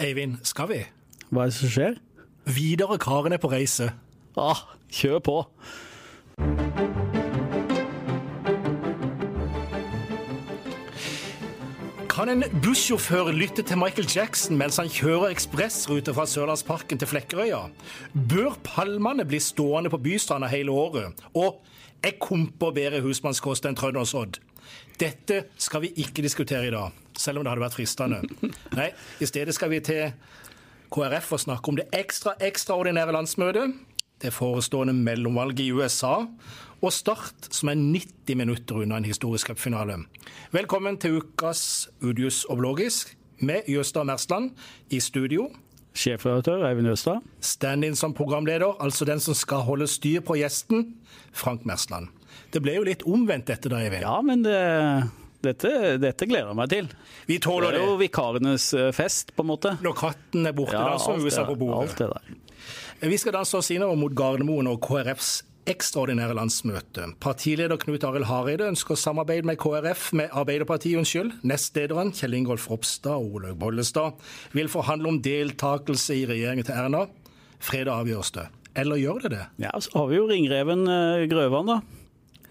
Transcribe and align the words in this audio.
Eivind, 0.00 0.38
skal 0.48 0.68
vi? 0.70 0.76
Hva 1.28 1.44
er 1.44 1.50
det 1.50 1.54
som 1.58 1.68
skjer? 1.68 1.98
Videre 2.48 2.96
Karen 2.98 3.34
er 3.36 3.40
på 3.42 3.50
reise. 3.52 3.90
Ah, 4.40 4.62
kjør 4.88 5.18
på. 5.26 5.34
Kan 12.10 12.32
en 12.32 12.46
bussjåfør 12.64 13.28
lytte 13.36 13.62
til 13.62 13.80
Michael 13.80 14.08
Jackson 14.08 14.56
mens 14.60 14.80
han 14.80 14.88
kjører 14.88 15.34
ekspressrute 15.34 16.16
fra 16.16 16.24
Sørlandsparken 16.28 17.00
til 17.00 17.08
Flekkerøya? 17.12 17.60
Bør 18.12 18.56
palmene 18.64 19.28
bli 19.28 19.40
stående 19.40 19.92
på 19.92 20.00
bystranda 20.00 20.48
hele 20.48 20.72
året? 20.72 21.20
Og 21.36 21.60
er 22.00 22.16
komper 22.20 22.72
bedre 22.76 23.04
husmannskost 23.04 23.68
enn 23.68 23.76
trøndersodd? 23.76 24.40
Dette 25.00 25.44
skal 25.60 25.84
vi 25.84 25.92
ikke 26.00 26.24
diskutere 26.24 26.68
i 26.68 26.72
dag, 26.72 26.96
selv 27.20 27.40
om 27.40 27.44
det 27.46 27.52
hadde 27.52 27.66
vært 27.66 27.76
fristende. 27.76 28.22
Nei, 28.78 28.90
i 29.20 29.28
stedet 29.28 29.54
skal 29.56 29.72
vi 29.72 29.82
til 29.84 30.14
KrF 30.90 31.36
og 31.36 31.44
snakke 31.44 31.70
om 31.70 31.78
det 31.78 31.86
ekstra 31.94 32.34
ekstraordinære 32.42 33.14
landsmøtet, 33.14 33.76
det 34.20 34.34
forestående 34.36 34.92
mellomvalget 34.96 35.62
i 35.64 35.70
USA 35.72 36.26
og 36.80 36.92
Start, 36.92 37.48
som 37.52 37.70
er 37.72 37.78
90 37.80 38.36
minutter 38.40 38.82
unna 38.82 38.98
en 39.00 39.08
historisk 39.08 39.52
cupfinale. 39.52 39.98
Velkommen 40.52 40.96
til 41.00 41.20
ukas 41.20 41.88
Udius 42.00 42.46
Oblogisk 42.48 43.14
med 43.40 43.68
Jøstad 43.68 44.04
Mersland 44.08 44.50
i 44.90 45.00
studio. 45.00 45.50
Sjefredaktør 45.96 46.64
Eivind 46.68 46.88
Jøstad. 46.88 47.20
Stand-in 47.40 47.96
som 47.96 48.14
programleder, 48.14 48.76
altså 48.80 49.04
den 49.04 49.20
som 49.20 49.34
skal 49.34 49.64
holde 49.66 49.88
styr 49.90 50.20
på 50.24 50.38
gjesten, 50.40 50.94
Frank 51.32 51.64
Mersland. 51.68 52.08
Det 52.52 52.62
ble 52.62 52.78
jo 52.78 52.86
litt 52.86 53.04
omvendt 53.08 53.50
dette 53.50 53.68
da, 53.68 53.82
Eivind. 53.82 54.06
Ja, 54.06 54.20
men 54.24 54.44
det, 54.46 54.56
dette, 55.44 55.72
dette, 56.02 56.28
gleder 56.28 56.50
jeg 56.50 56.58
meg 56.58 56.72
til. 56.72 56.88
Vi 57.28 57.38
tåler 57.42 57.74
det. 57.74 57.82
er 57.82 57.92
jo 57.92 57.98
vikarenes 58.00 58.70
eh, 58.76 58.90
fest, 58.96 59.34
på 59.36 59.46
en 59.46 59.52
måte. 59.52 59.76
Når 59.84 59.98
katten 59.98 60.48
er 60.50 60.56
borte, 60.56 60.76
ja, 60.76 60.86
da 60.92 60.98
så 61.00 61.16
USA 61.16 61.46
på 61.48 61.58
bordet. 61.60 61.90
Alt 61.90 62.02
det 62.02 62.10
der. 62.14 62.40
Vi 63.10 63.16
skal 63.16 63.38
danse 63.38 63.56
oss 63.56 63.70
innover 63.72 63.96
mot 63.96 64.12
Gardermoen 64.12 64.68
og 64.68 64.82
KrFs 64.84 65.38
ekstraordinære 65.70 66.34
landsmøte. 66.36 67.06
Partileder 67.22 67.78
Knut 67.80 68.04
Arild 68.06 68.26
Hareide 68.28 68.68
ønsker 68.70 68.98
samarbeid 68.98 69.46
med 69.48 69.58
KrF, 69.60 70.10
med 70.16 70.32
Arbeiderpartiet, 70.32 70.98
unnskyld. 71.00 71.34
Nestlederen 71.46 72.12
Kjell 72.16 72.36
Ingolf 72.38 72.68
Ropstad 72.70 73.20
og 73.20 73.36
Olaug 73.38 73.58
Bollestad 73.60 74.18
vil 74.56 74.70
forhandle 74.72 75.12
om 75.12 75.20
deltakelse 75.22 76.16
i 76.16 76.24
regjeringen 76.30 76.66
til 76.66 76.76
Erna. 76.76 77.04
Fredag 77.60 78.04
avgjøres 78.04 78.32
det. 78.36 78.48
Eller 78.80 79.00
gjør 79.00 79.24
det 79.24 79.32
det? 79.34 79.44
Ja, 79.66 79.74
så 79.82 79.92
har 79.98 80.10
vi 80.10 80.18
jo 80.18 80.28
ringreven 80.30 80.86
eh, 80.88 81.26
Grøvan, 81.30 81.74
da. 81.74 81.80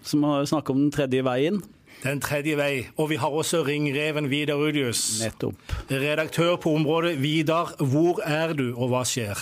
Som 0.06 0.24
snakker 0.48 0.72
om 0.72 0.86
den 0.86 0.94
tredje 0.94 1.24
veien. 1.26 1.60
Den 2.00 2.20
tredje 2.24 2.56
vei. 2.56 2.74
Og 2.96 3.10
vi 3.10 3.18
har 3.20 3.28
også 3.28 3.62
ringreven 3.66 4.30
Vidar 4.32 4.60
Udius. 4.60 5.20
Nettopp. 5.20 5.56
Redaktør 5.90 6.56
på 6.56 6.72
området. 6.78 7.18
Vidar, 7.20 7.74
hvor 7.92 8.22
er 8.24 8.54
du, 8.56 8.70
og 8.72 8.92
hva 8.92 9.02
skjer? 9.04 9.40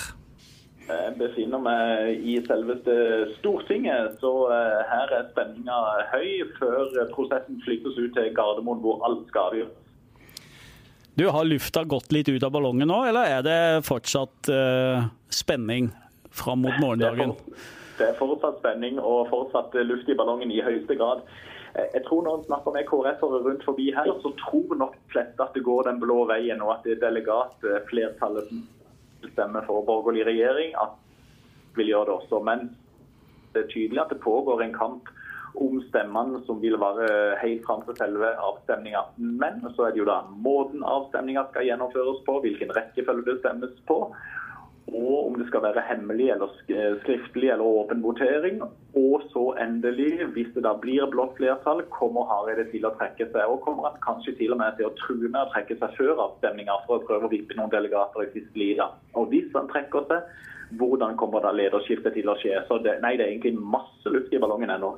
Jeg 0.88 1.12
befinner 1.20 1.60
meg 1.60 2.24
i 2.24 2.38
selveste 2.46 2.94
Stortinget, 3.36 4.16
så 4.22 4.32
eh, 4.54 4.78
her 4.88 5.12
er 5.18 5.26
spenninga 5.34 5.76
høy 6.14 6.30
før 6.56 6.94
prosessen 7.12 7.60
flyttes 7.66 7.98
ut 7.98 8.16
til 8.16 8.30
Gardermoen, 8.36 8.80
hvor 8.80 9.04
alt 9.04 9.26
skal 9.28 9.50
avgjøres. 9.52 9.84
Du, 11.18 11.26
Har 11.34 11.44
lufta 11.44 11.82
gått 11.84 12.12
litt 12.14 12.30
ut 12.30 12.44
av 12.46 12.54
ballongen 12.54 12.88
nå, 12.88 13.02
eller 13.10 13.26
er 13.36 13.42
det 13.42 13.60
fortsatt 13.88 14.48
uh, 14.54 15.08
spenning 15.34 15.90
fram 16.30 16.62
mot 16.62 16.76
morgendagen? 16.78 17.34
Det 17.34 17.34
er, 17.34 17.48
for, 17.50 17.98
det 17.98 18.06
er, 18.06 18.18
fortsatt 18.20 18.60
spenning 18.62 19.00
og 19.02 19.24
fortsatt 19.32 19.74
luft 19.82 20.08
i 20.08 20.14
ballongen 20.16 20.54
i 20.54 20.62
høyeste 20.62 20.94
grad. 21.00 21.24
Eh, 21.78 21.88
jeg 21.94 22.04
tror 22.06 22.22
Når 22.22 22.38
en 22.38 22.44
snakker 22.48 22.74
med 22.74 22.88
KrF-ere 22.88 23.42
rundt 23.46 23.64
forbi 23.64 23.90
her, 23.94 24.10
så 24.22 24.32
tror 24.42 24.74
nok 24.82 24.96
flest 25.12 25.40
at 25.40 25.54
det 25.54 25.64
går 25.64 25.86
den 25.88 26.00
blå 26.02 26.24
veien, 26.26 26.62
og 26.62 26.74
at 26.74 26.84
det 26.84 26.96
er 26.96 27.04
delegatflertallet 27.06 28.50
stemmer 29.32 29.66
for 29.66 29.86
borgerlig 29.86 30.26
regjering, 30.26 30.74
at 30.82 30.98
vil 31.78 31.92
gjøre 31.92 32.10
det 32.10 32.16
også. 32.18 32.42
Men 32.42 32.68
det 33.54 33.64
er 33.64 33.72
tydelig 33.72 34.02
at 34.02 34.12
det 34.12 34.20
pågår 34.22 34.62
en 34.62 34.74
kamp 34.74 35.10
om 35.58 35.80
stemmene 35.88 36.42
som 36.46 36.60
vil 36.62 36.76
være 36.78 37.38
helt 37.42 37.64
fram 37.66 37.82
til 37.86 37.96
selve 37.98 38.30
avstemninga. 38.48 39.02
Men 39.16 39.62
så 39.74 39.88
er 39.88 39.94
det 39.94 40.02
jo 40.02 40.08
da 40.10 40.20
måten 40.30 40.84
avstemninga 40.86 41.48
skal 41.50 41.66
gjennomføres 41.66 42.20
på, 42.26 42.38
hvilken 42.44 42.74
rekkefølge 42.76 43.26
det 43.30 43.38
stemmes 43.40 43.74
på. 43.88 43.98
Og 44.88 45.26
om 45.26 45.34
det 45.36 45.46
skal 45.48 45.62
være 45.64 45.82
hemmelig 45.84 46.30
eller 46.32 46.52
skriftlig 47.02 47.50
eller 47.52 47.64
åpen 47.64 48.02
votering. 48.02 48.62
Og 48.96 49.24
så 49.32 49.44
endelig, 49.60 50.24
hvis 50.34 50.50
det 50.54 50.64
da 50.64 50.72
blir 50.80 51.08
blått 51.12 51.36
flertall, 51.36 51.82
kommer 51.92 52.28
Hareide 52.30 52.64
til 52.72 52.86
å 52.88 52.94
trekke 52.96 53.28
seg. 53.28 53.42
Og 53.44 53.60
kommer 53.66 53.90
han 53.90 54.00
kanskje 54.04 54.36
til 54.40 54.54
og 54.56 54.62
med 54.62 54.78
til 54.78 54.88
å 54.88 54.94
true 55.00 55.28
med 55.28 55.42
å 55.42 55.50
trekke 55.52 55.76
seg 55.80 55.96
før 55.98 56.24
avstemninga 56.28 56.80
for 56.86 56.98
å 56.98 57.06
prøve 57.08 57.28
å 57.28 57.32
vippe 57.32 57.58
noen 57.58 57.72
delegater 57.74 58.24
i 58.24 58.32
siste 58.32 58.56
lida. 58.58 58.90
Og 59.18 59.28
hvis 59.34 59.52
han 59.56 59.68
trekker 59.72 60.08
seg, 60.08 60.32
hvordan 60.80 61.16
kommer 61.20 61.44
da 61.44 61.52
lederskiftet 61.56 62.16
til 62.16 62.28
å 62.28 62.36
skje? 62.40 62.56
Så 62.68 62.80
det, 62.84 62.98
nei, 63.04 63.16
det 63.16 63.26
er 63.26 63.34
egentlig 63.36 63.56
masse 63.60 64.12
luft 64.12 64.32
i 64.32 64.40
ballongen 64.40 64.72
ennå. 64.72 64.96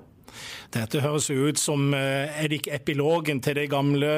Dette 0.71 1.01
høres 1.03 1.27
ut 1.31 1.59
som 1.59 1.95
eh, 1.97 2.31
er 2.31 2.51
det 2.51 2.61
ikke 2.61 2.77
epilogen 2.77 3.41
til 3.43 3.59
det 3.59 3.71
gamle 3.73 4.11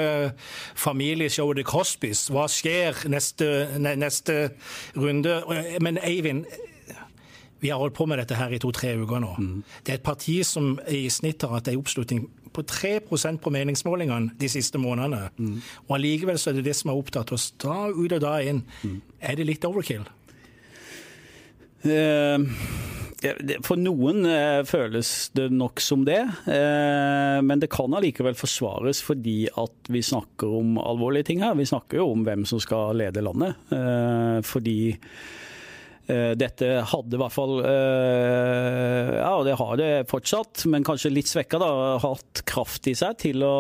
familieshowet 0.77 1.63
The 1.63 1.65
Crosbys. 1.65 2.27
Hva 2.33 2.45
skjer 2.51 3.07
neste, 3.13 3.49
neste 3.81 4.37
runde? 4.97 5.41
Men 5.81 6.01
Eivind, 6.05 6.45
vi 7.63 7.71
har 7.71 7.79
holdt 7.81 7.97
på 7.97 8.07
med 8.11 8.19
dette 8.19 8.37
her 8.37 8.53
i 8.53 8.61
to-tre 8.61 8.97
uker 9.01 9.23
nå. 9.23 9.35
Mm. 9.39 9.59
Det 9.87 9.95
er 9.95 10.01
et 10.01 10.07
parti 10.07 10.41
som 10.45 10.75
i 10.91 11.07
snitt 11.13 11.45
har 11.47 11.57
hatt 11.57 11.71
en 11.71 11.81
oppslutning 11.81 12.27
på 12.53 12.65
3% 12.69 13.41
på 13.41 13.53
meningsmålingene 13.55 14.35
de 14.41 14.49
siste 14.51 14.81
månedene. 14.83 15.31
Mm. 15.39 15.61
Og 15.87 15.95
allikevel 15.97 16.41
så 16.41 16.51
er 16.51 16.59
det 16.59 16.67
det 16.69 16.77
som 16.77 16.93
har 16.93 17.01
opptatt 17.01 17.33
oss 17.33 17.53
da 17.63 17.87
ut 17.89 18.13
og 18.13 18.21
da 18.21 18.35
inn. 18.45 18.65
Mm. 18.83 18.99
Er 19.21 19.39
det 19.39 19.49
litt 19.49 19.65
overkill? 19.65 20.05
Uh, 21.83 22.45
for 23.63 23.79
noen 23.81 24.25
eh, 24.29 24.63
føles 24.67 25.11
det 25.37 25.49
nok 25.55 25.83
som 25.83 26.03
det, 26.07 26.21
eh, 26.51 27.39
men 27.45 27.63
det 27.63 27.71
kan 27.73 27.93
allikevel 27.95 28.37
forsvares 28.39 29.03
fordi 29.05 29.47
at 29.49 29.93
vi 29.93 30.03
snakker 30.05 30.57
om 30.61 30.81
alvorlige 30.83 31.31
ting 31.31 31.45
her. 31.45 31.57
Vi 31.59 31.69
snakker 31.69 32.01
jo 32.01 32.11
om 32.15 32.27
hvem 32.27 32.47
som 32.49 32.63
skal 32.63 32.99
lede 32.99 33.25
landet. 33.25 33.59
Eh, 33.75 34.41
fordi 34.47 34.81
dette 36.13 36.67
hadde 36.91 37.15
i 37.15 37.19
hvert 37.21 37.33
fall, 37.33 37.61
ja 37.63 39.31
det 39.47 39.55
har 39.57 39.77
det 39.79 39.87
fortsatt, 40.11 40.65
men 40.69 40.85
kanskje 40.85 41.13
litt 41.15 41.31
svekka, 41.31 41.61
da, 41.63 41.69
hatt 42.03 42.43
kraft 42.51 42.91
i 42.91 42.97
seg 42.99 43.17
til 43.23 43.47
å 43.47 43.55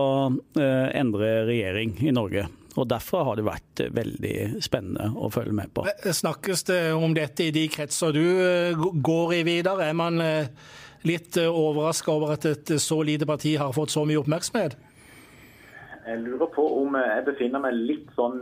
endre 0.58 1.30
regjering 1.48 1.94
i 2.02 2.12
Norge. 2.12 2.44
Og 2.76 2.88
Derfor 2.88 3.26
har 3.28 3.36
det 3.36 3.44
vært 3.46 3.82
veldig 3.92 4.36
spennende 4.64 5.10
å 5.16 5.28
følge 5.32 5.56
med 5.56 5.72
på. 5.76 5.84
Snakkes 6.02 6.64
det 6.70 6.80
om 6.96 7.12
dette 7.16 7.48
i 7.48 7.54
de 7.54 7.66
kretser 7.72 8.14
du 8.16 8.22
eh, 8.22 8.86
går 9.04 9.34
i 9.40 9.42
videre? 9.48 9.90
Er 9.90 9.98
man 9.98 10.20
eh, 10.24 10.48
litt 11.08 11.36
eh, 11.40 11.50
overraska 11.50 12.14
over 12.14 12.36
at 12.36 12.48
et 12.48 12.72
så 12.80 13.02
lite 13.04 13.28
parti 13.28 13.58
har 13.60 13.74
fått 13.76 13.92
så 13.92 14.06
mye 14.08 14.22
oppmerksomhet? 14.22 14.78
Jeg 16.02 16.18
lurer 16.24 16.48
på 16.50 16.64
om 16.80 16.96
jeg 16.98 17.22
befinner 17.28 17.60
meg 17.62 17.76
litt 17.78 18.08
sånn 18.16 18.40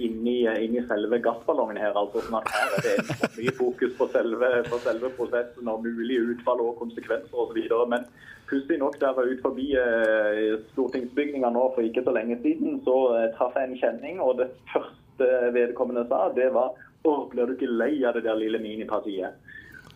inni, 0.00 0.46
inni 0.64 0.80
selve 0.88 1.18
gassballongen 1.20 1.76
her. 1.76 1.92
altså 1.92 2.22
sånn 2.24 2.38
at 2.38 2.48
Her 2.48 2.76
er 2.78 2.86
det 2.86 3.26
mye 3.34 3.52
fokus 3.58 3.92
på 3.98 4.06
selve, 4.14 4.48
på 4.70 4.78
selve 4.80 5.10
prosessen 5.18 5.68
og 5.68 5.84
mulige 5.84 6.22
utfall 6.32 6.62
og 6.64 6.78
konsekvenser 6.80 7.42
osv. 7.44 7.60
Men 7.92 8.06
pussig 8.52 8.78
nok, 8.78 8.98
der 9.00 9.10
jeg 9.10 9.16
var 9.16 9.30
ute 9.32 9.44
forbi 9.46 9.66
eh, 9.80 10.58
stortingsbygninga 10.74 11.50
nå 11.54 11.64
for 11.74 11.86
ikke 11.86 12.04
så 12.04 12.12
lenge 12.14 12.36
siden, 12.44 12.80
så 12.86 12.96
eh, 13.16 13.28
traff 13.38 13.56
jeg 13.56 13.70
en 13.70 13.80
kjenning, 13.80 14.20
og 14.20 14.38
det 14.42 14.50
første 14.72 15.28
vedkommende 15.56 16.04
sa, 16.10 16.28
det 16.36 16.52
var 16.56 16.76
Å, 17.02 17.12
blir 17.32 17.48
du 17.48 17.56
ikke 17.56 17.66
lei 17.66 17.96
av 18.06 18.14
det 18.14 18.20
der 18.28 18.36
lille 18.38 18.60
minipartiet? 18.62 19.34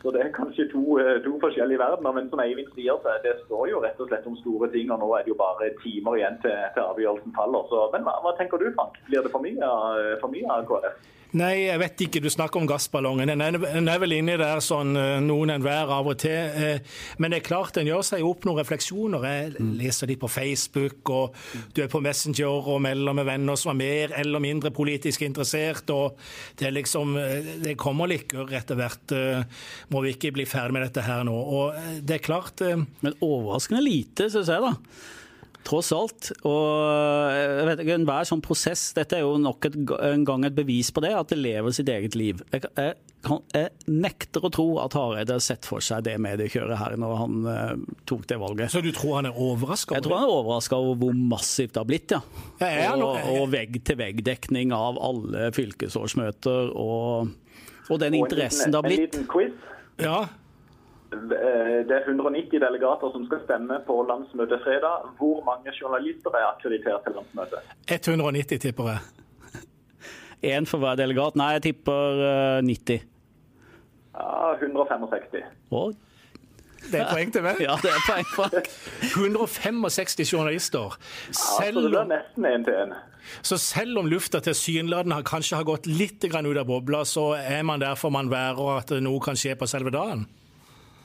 Så 0.02 0.12
Det 0.12 0.20
er 0.22 0.36
kanskje 0.40 0.68
to, 0.72 0.98
eh, 0.98 1.18
to, 1.24 1.32
forskjellige 1.40 1.78
verdener, 1.78 2.12
men 2.12 2.30
som 2.30 2.40
Eivind 2.40 2.70
sier, 2.74 2.96
så 3.02 3.16
det 3.24 3.34
står 3.46 3.64
jo 3.70 3.82
rett 3.82 4.00
og 4.00 4.08
slett 4.08 4.26
om 4.26 4.36
store 4.36 4.70
ting. 4.70 4.90
og 4.90 4.98
Nå 5.00 5.08
er 5.14 5.22
det 5.24 5.32
jo 5.34 5.42
bare 5.46 5.72
timer 5.82 6.16
igjen 6.18 6.38
til, 6.44 6.56
til 6.74 6.82
avgjørelsen 6.90 7.34
faller. 7.38 7.62
Så, 7.70 7.88
men 7.92 8.06
hva, 8.06 8.14
hva, 8.22 8.36
tenker 8.38 8.56
du, 8.58 8.70
Frank? 8.76 8.94
Blir 9.08 9.22
det 9.22 9.32
for 9.34 9.42
mye, 9.46 9.70
for 10.20 10.28
mye 10.28 10.48
av 10.52 10.68
KrF? 10.68 10.96
Nei, 11.36 11.66
jeg 11.66 11.80
vet 11.82 12.02
ikke. 12.06 12.20
Du 12.22 12.28
snakker 12.30 12.60
om 12.60 12.68
gassballongen. 12.68 13.28
Den 13.28 13.42
er, 13.42 13.56
er 13.58 14.00
vel 14.00 14.14
inni 14.16 14.36
der 14.38 14.60
sånn 14.64 14.94
eh, 14.96 15.18
noen 15.24 15.52
enhver 15.56 15.90
av 15.92 16.06
og 16.08 16.16
til. 16.22 16.32
Eh, 16.32 17.00
men 17.20 17.32
det 17.32 17.40
er 17.40 17.48
klart 17.48 17.76
den 17.76 17.90
gjør 17.90 18.04
seg 18.06 18.24
opp 18.24 18.46
noen 18.46 18.60
refleksjoner. 18.60 19.26
Jeg 19.26 19.50
mm. 19.56 19.72
leser 19.80 20.10
de 20.10 20.16
på 20.22 20.30
Facebook, 20.30 21.10
og 21.10 21.34
du 21.76 21.82
er 21.84 21.90
på 21.92 22.00
Messenger 22.04 22.70
og 22.70 22.80
melder 22.86 23.16
med 23.18 23.28
venner 23.28 23.58
som 23.58 23.74
er 23.74 23.80
mer 23.80 24.14
eller 24.20 24.42
mindre 24.44 24.72
politisk 24.74 25.26
interessert. 25.26 25.90
og 25.90 26.16
Det 26.56 26.70
er 26.70 26.76
liksom, 26.76 27.16
det 27.64 27.76
kommer 27.80 28.08
liker 28.10 28.54
etter 28.56 28.78
hvert. 28.78 29.16
Må 29.94 30.02
vi 30.02 30.16
ikke 30.16 30.32
bli 30.34 30.46
ferdig 30.48 30.74
med 30.74 30.86
dette 30.88 31.04
her 31.06 31.22
nå. 31.26 31.34
Og 31.34 32.02
det 32.02 32.18
er 32.18 32.24
klart 32.24 32.62
Men 32.64 33.14
overraskende 33.22 33.84
lite, 33.84 34.26
syns 34.32 34.50
jeg, 34.50 34.64
da. 34.64 34.74
Tross 35.66 35.90
alt. 35.94 36.30
Og 36.46 37.34
jeg 37.34 37.66
vet 37.68 37.82
ikke, 37.82 37.98
enhver 37.98 38.28
sånn 38.28 38.42
prosess 38.44 38.88
Dette 38.96 39.18
er 39.18 39.24
jo 39.24 39.34
nok 39.42 39.66
et, 39.68 39.76
en 40.10 40.24
gang 40.26 40.46
et 40.46 40.54
bevis 40.56 40.92
på 40.94 41.02
det, 41.04 41.12
at 41.16 41.32
det 41.32 41.40
lever 41.40 41.74
sitt 41.74 41.90
eget 41.90 42.16
liv. 42.18 42.42
Jeg, 42.54 42.68
jeg, 42.76 42.94
kan, 43.26 43.42
jeg 43.54 43.72
nekter 43.90 44.46
å 44.46 44.50
tro 44.54 44.66
at 44.82 44.94
Hareide 44.96 45.38
har 45.38 45.42
sett 45.44 45.66
for 45.66 45.82
seg 45.84 46.04
det 46.06 46.16
mediekjøret 46.22 46.78
her 46.78 46.98
når 47.00 47.16
han 47.22 47.48
uh, 47.48 47.96
tok 48.08 48.28
det 48.30 48.38
valget. 48.42 48.74
Så 48.74 48.84
du 48.84 48.92
tror 48.94 49.18
han 49.20 49.30
er 49.30 49.40
overraska? 49.46 49.98
Jeg 49.98 50.06
tror 50.06 50.20
han 50.20 50.28
er 50.28 50.36
overraska 50.36 50.78
over 50.78 51.00
hvor 51.02 51.18
massivt 51.34 51.74
det 51.74 51.82
har 51.82 51.90
blitt, 51.90 52.14
ja. 52.14 52.22
ja 52.62 52.92
og, 52.94 53.18
og 53.34 53.50
vegg-til-vegg-dekning 53.54 54.74
av 54.76 55.00
alle 55.02 55.50
fylkesårsmøter 55.56 56.70
og, 56.78 57.34
og 57.90 58.00
den 58.00 58.14
interessen 58.14 58.72
det 58.72 58.80
har 58.80 58.86
blitt. 58.86 59.00
En 59.00 59.06
liten 59.06 59.28
quiz. 59.32 59.52
Ja. 60.02 60.18
Eh, 61.12 61.76
det 61.88 61.94
er 61.96 62.08
190 62.08 62.60
delegater 62.60 63.12
som 63.14 63.26
skal 63.26 63.42
stemme 63.44 63.80
på 63.86 63.98
landsmøtet 64.08 64.64
fredag. 64.64 65.10
Hvor 65.18 65.44
mange 65.46 65.74
journalister 65.80 66.34
er 66.34 66.48
akkreditert 66.52 67.06
til 67.06 67.18
landsmøtet? 67.18 67.76
190, 67.88 68.58
tipper 68.66 68.90
jeg. 68.92 68.98
Én 70.56 70.66
for 70.66 70.82
hver 70.82 70.98
delegat? 70.98 71.38
Nei, 71.38 71.52
jeg 71.58 71.68
tipper 71.70 72.60
90. 72.66 72.94
Eh, 72.94 73.06
ja, 74.16 74.52
165. 74.60 75.44
Og 75.70 75.94
det 76.92 77.00
er 77.00 77.10
poeng 77.10 77.32
til 77.32 77.42
meg. 77.42 77.60
Ja, 77.66 77.76
det 77.82 77.90
er 77.92 78.02
poeng 78.06 78.28
for 78.34 78.60
165 79.16 80.26
journalister. 80.32 80.96
Selv 81.30 81.80
ja, 81.80 81.82
så 81.82 81.92
det 81.92 82.00
er 82.00 82.10
nesten 82.12 82.48
én 82.50 82.66
til 82.66 82.80
én. 82.82 82.96
Så 83.42 83.58
selv 83.60 84.00
om 84.02 84.10
lufta 84.10 84.40
tilsynelatende 84.44 85.22
kanskje 85.26 85.60
har 85.60 85.68
gått 85.68 85.86
litt 85.86 86.24
ut 86.24 86.34
av 86.34 86.66
bobla, 86.66 87.04
så 87.04 87.32
er 87.36 87.62
man 87.62 87.80
der 87.80 87.94
for 87.94 88.10
man 88.14 88.30
værer 88.30 88.78
at 88.78 88.90
noe 89.02 89.22
kan 89.22 89.38
skje 89.38 89.56
på 89.58 89.68
selve 89.70 89.94
dagen? 89.94 90.26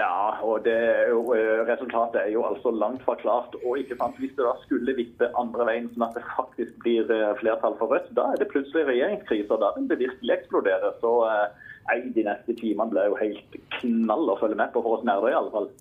Ja, 0.02 0.42
og 0.42 0.64
det, 0.66 0.78
eh, 1.12 1.62
resultatet 1.72 2.22
er 2.22 2.30
jo 2.34 2.44
altså 2.44 2.72
langt 2.84 3.04
fra 3.06 3.16
klart. 3.24 3.56
Og 3.66 3.78
ikke 3.78 3.98
sant, 4.00 4.18
hvis 4.18 4.34
det 4.38 4.46
da 4.48 4.56
skulle 4.64 4.96
vippe 4.98 5.30
andre 5.38 5.68
veien, 5.70 5.90
sånn 5.94 6.08
at 6.08 6.18
det 6.18 6.24
faktisk 6.38 6.74
blir 6.84 7.12
eh, 7.14 7.34
flertall 7.42 7.78
for 7.80 7.94
Rødt, 7.94 8.10
da 8.18 8.32
er 8.32 8.42
det 8.42 8.50
plutselig 8.54 8.88
regjeringskrise, 8.90 9.60
da 9.62 9.72
vil 9.78 9.90
det 9.92 10.00
virkelig 10.02 10.38
eksplodere. 10.40 10.94
Så 11.04 11.14
eh, 11.30 12.02
de 12.18 12.26
neste 12.26 12.58
timene 12.58 12.90
blir 12.94 13.12
jo 13.12 13.22
helt 13.22 13.58
knall 13.78 14.34
å 14.34 14.40
følge 14.42 14.58
med 14.64 14.74
på, 14.74 14.82
for 14.82 14.98
oss 14.98 15.08
nerder 15.08 15.34
i 15.34 15.40
alle 15.42 15.54
fall. 15.54 15.72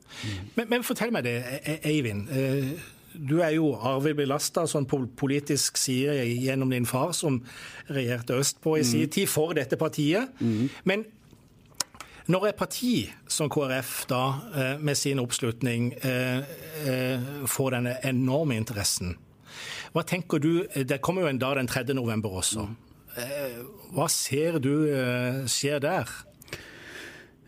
Men, 0.59 0.73
men 0.75 0.89
fortell 0.91 1.15
meg 1.17 1.29
det, 1.29 1.39
Eivind. 1.81 2.29
Eivind. 2.29 2.99
Du 3.15 3.41
er 3.43 3.55
jo 3.57 3.73
arvig 3.75 4.15
belasta 4.19 4.67
sånn 4.71 4.87
på 4.89 5.03
politisk 5.19 5.79
side 5.81 6.23
gjennom 6.29 6.71
din 6.71 6.87
far, 6.87 7.13
som 7.17 7.41
regjerte 7.91 8.39
østpå 8.39 8.77
i 8.79 8.85
sin 8.87 9.07
mm. 9.07 9.15
tid 9.17 9.31
for 9.31 9.57
dette 9.57 9.79
partiet. 9.81 10.31
Mm. 10.41 10.69
Men 10.85 11.05
når 12.31 12.51
et 12.51 12.59
parti 12.59 12.95
som 13.31 13.51
KrF 13.51 14.05
da, 14.11 14.23
eh, 14.55 14.79
med 14.79 14.99
sin 14.99 15.19
oppslutning 15.19 15.93
eh, 16.07 16.45
eh, 16.87 17.31
får 17.47 17.75
denne 17.75 17.97
enorme 18.07 18.55
interessen, 18.61 19.17
hva 19.91 20.05
tenker 20.07 20.39
du 20.39 20.69
Det 20.71 21.01
kommer 21.03 21.23
jo 21.23 21.29
en 21.29 21.39
dag 21.39 21.57
den 21.57 21.67
3. 21.67 21.95
november 21.95 22.31
også. 22.39 22.69
Hva 23.91 24.07
ser 24.09 24.61
du 24.63 24.87
skjer 25.51 25.81
der? 25.83 26.07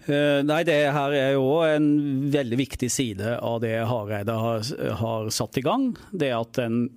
Nei, 0.02 0.62
det 0.66 0.78
her 0.96 1.12
er 1.14 1.36
jo 1.36 1.60
en 1.62 1.84
veldig 2.32 2.56
viktig 2.58 2.88
side 2.90 3.36
av 3.38 3.60
det 3.62 3.76
Hareide 3.86 4.34
har, 4.34 4.64
har 4.98 5.28
satt 5.30 5.60
i 5.60 5.62
gang. 5.62 5.92
Det 6.10 6.32
at 6.34 6.58
den 6.58 6.88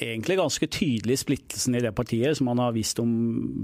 egentlig 0.00 0.38
ganske 0.40 0.66
tydelige 0.66 1.22
splittelsen 1.22 1.76
i 1.76 1.82
det 1.84 1.92
partiet, 1.96 2.36
som 2.38 2.50
han 2.52 2.62
har 2.62 2.74
visst 2.76 3.00
om 3.02 3.12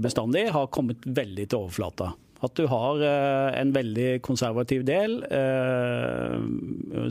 bestandig, 0.03 0.49
har 0.53 0.71
kommet 0.73 1.05
veldig 1.05 1.47
til 1.49 1.65
overflata. 1.65 2.13
At 2.45 2.55
du 2.55 2.67
har 2.71 3.01
eh, 3.03 3.59
en 3.59 3.73
veldig 3.75 4.21
konservativ 4.23 4.85
del 4.87 5.19
eh, 5.27 6.37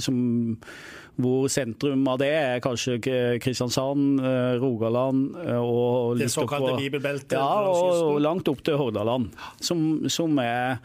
som 0.00 0.20
hvor 1.18 1.48
sentrum 1.50 2.04
av 2.10 2.20
det 2.22 2.30
er 2.30 2.60
kanskje 2.62 2.98
Kristiansand, 3.42 4.20
eh, 4.22 4.58
Rogaland 4.62 5.34
og 5.58 6.18
Det 6.20 6.30
såkalte 6.30 6.76
bibelbeltet? 6.78 7.36
Ja, 7.38 7.66
og, 7.66 8.14
og, 8.14 8.20
langt 8.22 8.48
opp 8.50 8.62
til 8.66 8.78
Hordaland. 8.78 9.32
Som, 9.60 10.08
som 10.10 10.38
er 10.42 10.78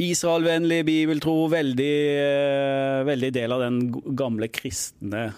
Israelvennlig, 0.00 0.80
bibeltro, 0.88 1.34
veldig, 1.52 1.94
veldig 3.06 3.30
del 3.36 3.52
av 3.52 3.64
den 3.66 3.80
gamle 4.16 4.48
kristne 4.48 5.28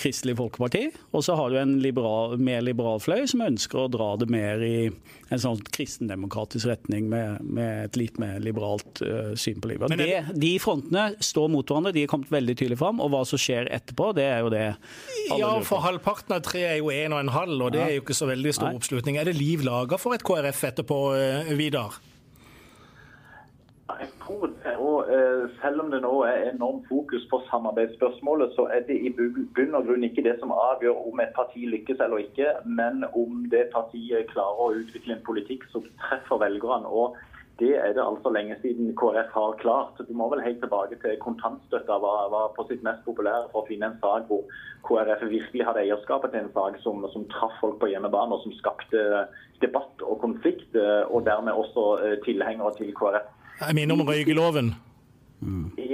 Kristelig 0.00 0.36
Folkeparti. 0.40 0.88
Og 1.14 1.24
så 1.24 1.36
har 1.38 1.52
du 1.52 1.60
en 1.60 1.76
liberal, 1.82 2.36
mer 2.42 2.64
liberal 2.66 3.00
fløy 3.02 3.28
som 3.30 3.44
ønsker 3.46 3.84
å 3.84 3.90
dra 3.92 4.14
det 4.18 4.28
mer 4.32 4.64
i 4.64 4.88
en 5.28 5.40
sånn 5.42 5.60
kristendemokratisk 5.74 6.68
retning 6.70 7.08
med, 7.12 7.42
med, 7.44 7.88
et 7.88 7.98
litt 8.00 8.18
mer 8.20 8.38
liberalt 8.42 9.02
uh, 9.04 9.34
syn 9.38 9.60
på 9.60 9.72
livet. 9.72 9.92
Det, 10.00 10.22
de 10.34 10.52
frontene 10.62 11.10
står 11.24 11.50
mot 11.52 11.68
hverandre, 11.68 11.92
de 11.94 12.06
er 12.06 12.10
kommet 12.10 12.32
veldig 12.32 12.56
tydelig 12.56 12.80
fram. 12.80 13.02
Og 13.04 13.12
hva 13.12 13.24
som 13.28 13.40
skjer 13.40 13.68
etterpå, 13.78 14.10
det 14.18 14.26
er 14.28 14.44
jo 14.44 14.52
det 14.52 14.66
Ja, 15.38 15.54
for 15.66 15.84
halvparten 15.84 16.36
av 16.36 16.44
tre 16.46 16.66
er 16.68 16.76
jo 16.80 16.92
en 16.94 17.16
og 17.16 17.22
en 17.24 17.32
halv, 17.34 17.56
og 17.68 17.72
det 17.74 17.82
ja. 17.82 17.88
er 17.88 17.98
jo 17.98 18.04
ikke 18.04 18.18
så 18.18 18.28
veldig 18.30 18.54
stor 18.56 18.70
Nei. 18.70 18.78
oppslutning. 18.80 19.18
Er 19.18 19.30
det 19.30 19.38
liv 19.38 19.64
laga 19.66 19.98
for 20.00 20.16
et 20.16 20.26
KrF 20.26 20.64
etterpå, 20.72 21.00
uh, 21.16 21.56
Vidar? 21.58 21.98
Jeg 23.88 24.08
tror 24.22 24.46
det, 24.46 24.72
og 24.76 25.06
eh, 25.14 25.48
Selv 25.62 25.80
om 25.82 25.90
det 25.90 26.00
nå 26.04 26.12
er 26.28 26.50
enormt 26.50 26.84
fokus 26.88 27.24
på 27.30 27.40
samarbeidsspørsmålet, 27.50 28.52
så 28.56 28.68
er 28.74 28.84
det 28.88 28.98
i 29.00 29.10
bunn 29.16 29.78
og 29.78 29.86
grunn 29.88 30.04
ikke 30.04 30.24
det 30.26 30.36
som 30.40 30.52
avgjør 30.52 31.00
om 31.08 31.22
et 31.24 31.32
parti 31.36 31.64
lykkes 31.72 32.02
eller 32.04 32.20
ikke, 32.26 32.52
men 32.64 33.06
om 33.22 33.46
det 33.54 33.64
partiet 33.74 34.28
klarer 34.34 34.60
å 34.60 34.76
utvikle 34.82 35.16
en 35.16 35.24
politikk 35.30 35.64
som 35.72 35.88
treffer 36.04 36.42
velgerne. 36.44 36.86
og 36.86 37.16
det 37.58 37.74
er 37.74 37.92
det 37.96 38.02
altså 38.04 38.30
lenge 38.30 38.56
siden 38.62 38.92
KrF 39.00 39.30
har 39.34 39.56
klart. 39.62 39.98
Du 40.08 40.12
må 40.14 40.28
vel 40.30 40.44
helt 40.46 40.60
tilbake 40.62 40.98
til 41.02 41.16
kontantstøtta 41.24 41.96
var, 42.04 42.28
var, 42.34 42.52
på 42.56 42.66
sitt 42.68 42.84
mest 42.86 43.02
populære 43.08 43.48
for 43.50 43.64
å 43.64 43.68
finne 43.70 43.90
en 43.90 43.98
sak 44.02 44.30
hvor 44.30 44.44
KrF 44.86 45.24
virkelig 45.32 45.66
hadde 45.66 45.82
eierskapet 45.82 46.34
til 46.34 46.44
en 46.44 46.52
sak 46.54 46.78
som, 46.84 47.02
som 47.14 47.26
traff 47.34 47.56
folk 47.62 47.80
på 47.82 47.90
hjemmebane, 47.90 48.34
og 48.34 48.44
som 48.46 48.54
skapte 48.60 49.02
debatt 49.64 50.06
og 50.06 50.20
konflikt, 50.22 50.70
eh, 50.78 51.02
og 51.10 51.26
dermed 51.26 51.58
også 51.58 51.88
eh, 52.06 52.18
tilhengere 52.26 52.76
til 52.78 52.94
KrF. 52.94 53.26
Jeg 53.58 53.74
minner 53.74 53.98
om 53.98 54.06
røykeloven. 54.06 54.76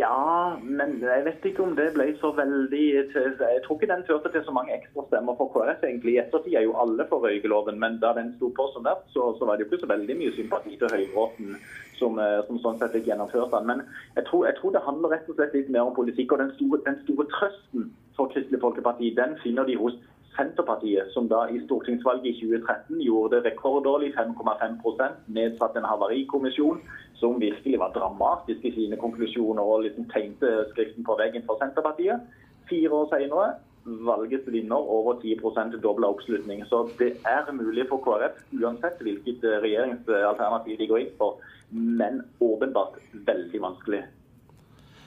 Ja, 0.04 0.56
men 0.60 0.98
jeg 1.00 1.22
vet 1.24 1.46
ikke 1.48 1.62
om 1.64 1.72
det 1.78 1.86
ble 1.94 2.06
så 2.20 2.30
veldig 2.36 2.82
Jeg 3.14 3.60
tror 3.64 3.76
ikke 3.76 3.88
den 3.92 4.04
førte 4.08 4.32
til 4.32 4.42
så 4.44 4.52
mange 4.56 4.74
ekstra 4.76 5.04
stemmer 5.06 5.36
for 5.38 5.48
KrF. 5.54 5.84
egentlig. 5.86 6.14
I 6.14 6.20
ettertid 6.24 6.56
er 6.58 6.66
jo 6.66 6.76
alle 6.82 7.06
for 7.08 7.24
røykeloven, 7.24 7.78
men 7.80 7.96
da 8.02 8.12
den 8.18 8.34
sto 8.36 8.50
på 8.58 8.68
som 8.74 8.84
verst, 8.84 9.06
så, 9.14 9.32
så, 9.38 9.46
var 9.46 9.56
det 9.56 9.64
jo 9.64 9.70
ikke 9.70 9.84
så 9.84 9.92
veldig 9.94 10.16
mye 10.20 10.36
sympati 10.36 10.76
til 10.80 10.92
Høybråten 10.94 11.56
som, 12.00 12.18
eh, 12.18 12.40
som 12.48 12.60
sånn 12.64 12.80
sett 12.80 12.96
fikk 12.96 13.08
gjennomført 13.10 13.54
den. 13.54 13.70
Men 13.70 13.84
jeg 14.18 14.26
tror, 14.28 14.44
jeg 14.50 14.58
tror, 14.58 14.74
det 14.74 14.86
handler 14.88 15.14
rett 15.14 15.30
og 15.30 15.38
slett 15.38 15.56
litt 15.56 15.70
mer 15.76 15.88
om 15.88 15.96
politikk. 16.00 16.34
Og 16.34 16.42
den 16.42 16.52
store, 16.58 16.82
den 16.88 16.98
store 17.04 17.28
trøsten 17.36 17.88
for 18.18 18.32
Kristelig 18.34 18.60
Folkeparti, 18.66 19.14
den 19.16 19.38
finner 19.44 19.64
de 19.70 19.78
hos 19.80 19.96
Senterpartiet, 20.34 21.12
som 21.14 21.28
da 21.30 21.44
i 21.46 21.60
stortingsvalget 21.62 22.26
i 22.26 22.38
2013 22.40 23.00
gjorde 23.06 23.36
det 23.36 23.52
rekorddårlig 23.52 24.10
5,5% 24.18 25.28
nedsatte 25.36 25.78
en 25.78 25.86
havarikommisjon 25.86 26.80
som 27.20 27.38
virkelig 27.40 27.78
var 27.80 27.92
dramatisk 27.94 28.64
i 28.64 28.72
sine 28.74 28.98
konklusjoner 29.00 29.62
og 29.62 29.84
liksom 29.86 30.08
tegnte 30.12 30.50
skriften 30.72 31.06
på 31.06 31.16
veggen 31.20 31.46
for 31.46 31.60
Senterpartiet. 31.62 32.24
Fire 32.68 32.90
år 32.90 33.08
senere 33.12 33.46
valgets 33.84 34.48
vinner 34.48 34.80
over 34.80 35.20
10% 35.20 35.76
dobla 35.82 36.08
oppslutning. 36.14 36.64
Så 36.68 36.88
det 36.98 37.14
er 37.28 37.52
mulig 37.52 37.86
for 37.90 38.02
KrF, 38.04 38.40
uansett 38.56 39.00
hvilket 39.04 39.44
regjeringsalternativ 39.64 40.78
de 40.80 40.90
går 40.90 41.04
inn 41.04 41.14
for, 41.20 41.40
men 41.70 42.22
åpenbart 42.40 42.98
veldig 43.26 43.60
vanskelig. 43.60 44.04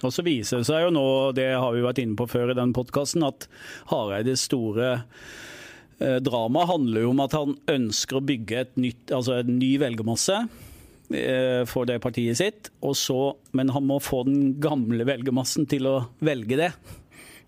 Og 0.06 0.14
så 0.14 0.22
viser 0.22 0.62
det 0.62 0.70
seg 0.70 0.84
jo 0.86 0.94
nå, 0.94 1.08
det 1.34 1.50
har 1.58 1.74
vi 1.74 1.82
vært 1.82 2.04
inne 2.04 2.18
på 2.20 2.28
før 2.30 2.54
i 2.54 2.58
den 2.58 2.74
podkasten, 2.78 3.26
at 3.26 3.48
Hareides 3.90 4.46
store 4.46 4.92
eh, 5.98 6.20
drama 6.22 6.68
handler 6.70 7.08
jo 7.08 7.14
om 7.16 7.24
at 7.26 7.34
han 7.34 7.58
ønsker 7.74 8.20
å 8.20 8.26
bygge 8.30 8.62
et 8.62 8.78
nytt, 8.78 9.10
altså 9.10 9.40
en 9.40 9.58
ny 9.58 9.72
velgermasse 9.82 10.38
eh, 10.46 10.67
for 11.08 11.88
det 11.88 12.02
partiet 12.04 12.36
sitt. 12.40 12.70
Så, 13.00 13.20
men 13.56 13.70
han 13.72 13.86
må 13.88 14.00
få 14.04 14.26
den 14.28 14.58
gamle 14.60 15.06
velgermassen 15.08 15.68
til 15.72 15.88
å 15.88 15.98
velge 16.20 16.58
det. 16.60 16.72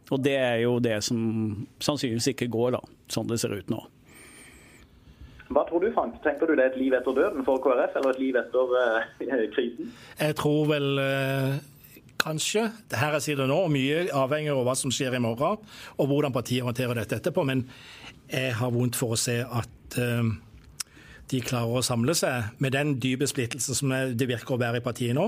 Og 0.09 0.21
det 0.23 0.35
er 0.39 0.61
jo 0.63 0.77
det 0.81 1.01
som 1.05 1.19
sannsynligvis 1.83 2.31
ikke 2.31 2.47
går, 2.51 2.77
da, 2.77 2.83
sånn 3.11 3.27
det 3.29 3.39
ser 3.41 3.57
ut 3.57 3.73
nå. 3.73 3.81
Hva 5.49 5.65
tror 5.67 5.83
du, 5.83 5.89
Frank? 5.95 6.15
Tenker 6.23 6.47
du 6.47 6.55
det 6.55 6.67
er 6.67 6.71
et 6.71 6.79
liv 6.79 6.95
etter 6.95 7.15
døden 7.17 7.43
for 7.45 7.61
KrF, 7.61 7.97
eller 7.99 8.15
et 8.15 8.21
liv 8.21 8.37
etter 8.39 8.73
uh, 8.79 9.49
krisen? 9.55 9.91
Jeg 10.21 10.39
tror 10.39 10.71
vel 10.71 10.89
uh 11.03 11.59
kanskje. 12.19 12.65
Her 12.95 13.15
jeg 13.17 13.25
sier 13.25 13.39
det 13.39 13.47
nå, 13.49 13.59
mye 13.71 14.03
avhenger 14.15 14.57
av 14.57 14.67
hva 14.67 14.75
som 14.77 14.93
skjer 14.93 15.17
i 15.17 15.23
morgen, 15.23 15.63
og 15.97 16.11
hvordan 16.11 16.35
partiet 16.35 16.65
håndterer 16.67 16.99
dette 16.99 17.19
etterpå. 17.19 17.45
Men 17.47 17.65
jeg 18.29 18.53
har 18.59 18.73
vondt 18.75 18.99
for 18.99 19.15
å 19.15 19.19
se 19.19 19.39
at 19.43 19.99
uh, 19.99 20.31
de 21.29 21.41
klarer 21.45 21.77
å 21.77 21.83
samle 21.85 22.15
seg 22.17 22.55
med 22.63 22.73
den 22.73 22.95
dype 23.01 23.27
splittelsen 23.29 23.77
som 23.77 23.91
det 24.17 24.27
virker 24.29 24.55
å 24.55 24.61
være 24.61 24.81
i 24.81 24.85
partiet 24.85 25.13
nå, 25.17 25.27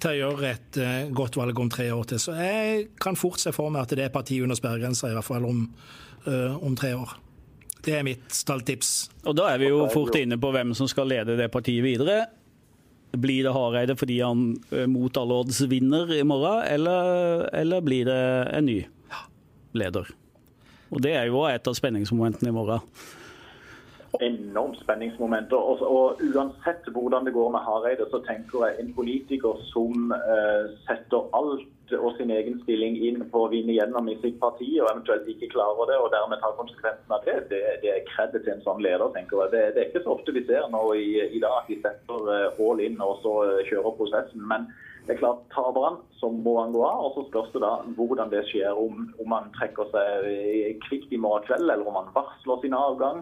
til 0.00 0.14
å 0.14 0.20
gjøre 0.20 0.52
et 0.54 0.78
uh, 0.80 1.10
godt 1.12 1.36
valg 1.40 1.58
om 1.60 1.68
tre 1.72 1.90
år 1.92 2.08
til. 2.08 2.22
Så 2.22 2.36
jeg 2.38 2.86
kan 3.02 3.18
fort 3.18 3.42
se 3.42 3.52
for 3.52 3.72
meg 3.72 3.84
at 3.84 3.92
det 3.96 4.06
er 4.06 4.14
partiet 4.14 4.46
under 4.46 4.58
sperregrensa, 4.58 5.10
i 5.10 5.18
hvert 5.18 5.28
fall 5.28 5.44
om, 5.48 5.66
uh, 6.28 6.56
om 6.64 6.76
tre 6.78 6.94
år. 6.96 7.12
Det 7.84 7.98
er 7.98 8.06
mitt 8.06 8.32
stalltips. 8.32 8.94
Og 9.28 9.36
Da 9.36 9.50
er 9.52 9.60
vi 9.60 9.68
jo 9.68 9.84
fort 9.92 10.16
inne 10.16 10.38
på 10.40 10.52
hvem 10.54 10.72
som 10.76 10.88
skal 10.88 11.10
lede 11.12 11.36
det 11.36 11.50
partiet 11.52 11.84
videre. 11.84 12.22
Blir 13.14 13.44
det 13.46 13.52
Hareide 13.54 13.96
fordi 13.98 14.16
han 14.24 14.54
eh, 14.72 14.88
mot 14.90 15.14
alle 15.20 15.36
odds 15.44 15.60
vinner 15.70 16.08
i 16.16 16.24
morgen, 16.26 16.64
eller, 16.66 17.44
eller 17.54 17.84
blir 17.84 18.08
det 18.08 18.22
en 18.56 18.66
ny 18.66 18.78
leder? 19.76 20.08
Og 20.90 21.02
Det 21.04 21.12
er 21.14 21.28
jo 21.28 21.44
et 21.46 21.68
av 21.68 21.76
spenningsmomentene 21.76 22.50
i 22.50 22.56
morgen. 22.56 22.82
Enormt 24.22 24.78
spenningsmomenter. 24.82 25.56
Og, 25.56 25.82
og, 25.82 26.20
uansett 26.34 26.86
hvordan 26.94 27.26
det 27.26 27.34
går 27.34 27.50
med 27.54 27.64
Hareide, 27.66 28.06
så 28.10 28.20
tenker 28.28 28.66
jeg 28.66 28.76
en 28.80 28.92
politiker 28.94 29.58
som 29.72 30.12
uh, 30.14 30.70
setter 30.88 31.30
alt 31.34 31.70
og 31.92 32.14
sin 32.16 32.30
egen 32.32 32.56
stilling 32.62 32.96
inn 33.06 33.20
på 33.30 33.42
å 33.44 33.50
vinne 33.52 33.74
gjennom 33.74 34.06
i 34.08 34.16
sitt 34.22 34.38
parti, 34.40 34.70
og 34.80 34.88
eventuelt 34.88 35.26
ikke 35.28 35.50
klarer 35.52 35.90
det, 35.90 35.98
og 36.00 36.08
dermed 36.14 36.40
tar 36.40 36.56
konsekvensen 36.56 37.12
av 37.12 37.26
det, 37.26 37.34
det, 37.50 37.60
det 37.82 37.90
er 37.92 38.06
kred 38.08 38.32
til 38.38 38.54
en 38.54 38.64
sånn 38.64 38.80
leder, 38.82 39.10
tenker 39.16 39.42
jeg. 39.42 39.52
Det, 39.52 39.62
det, 39.74 39.82
er 39.82 39.90
ikke 39.90 40.04
så 40.06 40.14
ofte 40.16 40.34
vi 40.34 40.46
ser 40.48 40.64
nå 40.72 40.82
i, 40.96 41.10
i 41.28 41.42
dag 41.42 41.60
at 41.60 41.68
de 41.68 41.78
setter 41.84 42.30
uh, 42.30 42.64
all 42.64 42.82
in 42.82 42.96
og 43.04 43.20
så 43.24 43.36
uh, 43.44 43.60
kjører 43.68 43.98
prosessen. 44.00 44.46
men 44.48 44.70
det 45.06 45.14
er 45.14 45.20
klart, 45.20 45.40
Taper 45.52 45.84
han, 45.84 45.96
så 46.16 46.30
må 46.32 46.54
han 46.62 46.72
gå 46.72 46.80
av. 46.86 47.00
og 47.06 47.16
Så 47.16 47.24
spørs 47.28 47.50
det 47.52 47.60
da 47.64 47.72
hvordan 47.98 48.30
det 48.32 48.46
skjer. 48.48 48.72
Om, 48.72 49.02
om 49.20 49.34
han 49.36 49.50
trekker 49.58 49.90
seg 49.92 50.78
kvikt 50.86 51.12
i 51.12 51.20
morgen 51.20 51.44
kveld, 51.44 51.68
eller 51.68 51.88
om 51.90 51.98
han 52.00 52.12
varsler 52.14 52.62
sin 52.62 52.76
avgang. 52.78 53.20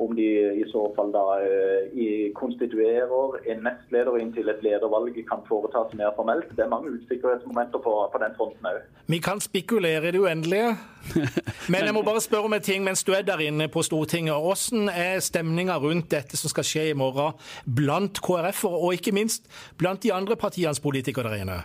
Om 0.00 0.14
de 0.16 0.26
i 0.60 0.64
så 0.68 0.86
fall 0.96 1.12
da 1.12 1.24
eh, 1.44 2.28
konstituerer 2.36 3.36
en 3.52 3.64
nestleder 3.64 4.16
inntil 4.20 4.48
et 4.48 4.62
ledervalg 4.64 5.16
kan 5.28 5.44
foretas 5.48 5.92
mer 5.96 6.12
formelt. 6.16 6.52
Det 6.56 6.64
er 6.64 6.72
mange 6.72 6.94
usikkerhetsmomenter 6.96 7.80
på, 7.80 7.94
på 8.12 8.22
den 8.24 8.36
fronten 8.36 8.72
òg. 8.72 8.80
Vi 9.12 9.20
kan 9.24 9.40
spekulere 9.40 10.08
i 10.08 10.16
det 10.16 10.20
uendelige. 10.20 10.72
Men 11.72 11.86
jeg 11.86 11.94
må 11.96 12.02
bare 12.06 12.22
spørre 12.22 12.48
om 12.48 12.56
en 12.56 12.64
ting 12.64 12.84
mens 12.84 13.04
du 13.04 13.12
er 13.16 13.26
der 13.26 13.42
inne 13.44 13.68
på 13.72 13.84
Stortinget. 13.86 14.34
Hvordan 14.34 14.88
er 14.88 15.20
stemninga 15.24 15.76
rundt 15.82 16.10
dette 16.14 16.38
som 16.38 16.52
skal 16.52 16.66
skje 16.66 16.88
i 16.90 16.96
morgen 16.98 17.36
blant 17.66 18.22
KrF-ere, 18.22 18.80
og 18.80 18.98
ikke 18.98 19.14
minst 19.14 19.46
blant 19.78 20.02
de 20.02 20.12
andre 20.14 20.36
partienes 20.36 20.80
politikere 20.80 21.30
der 21.30 21.46
inne? 21.46 21.62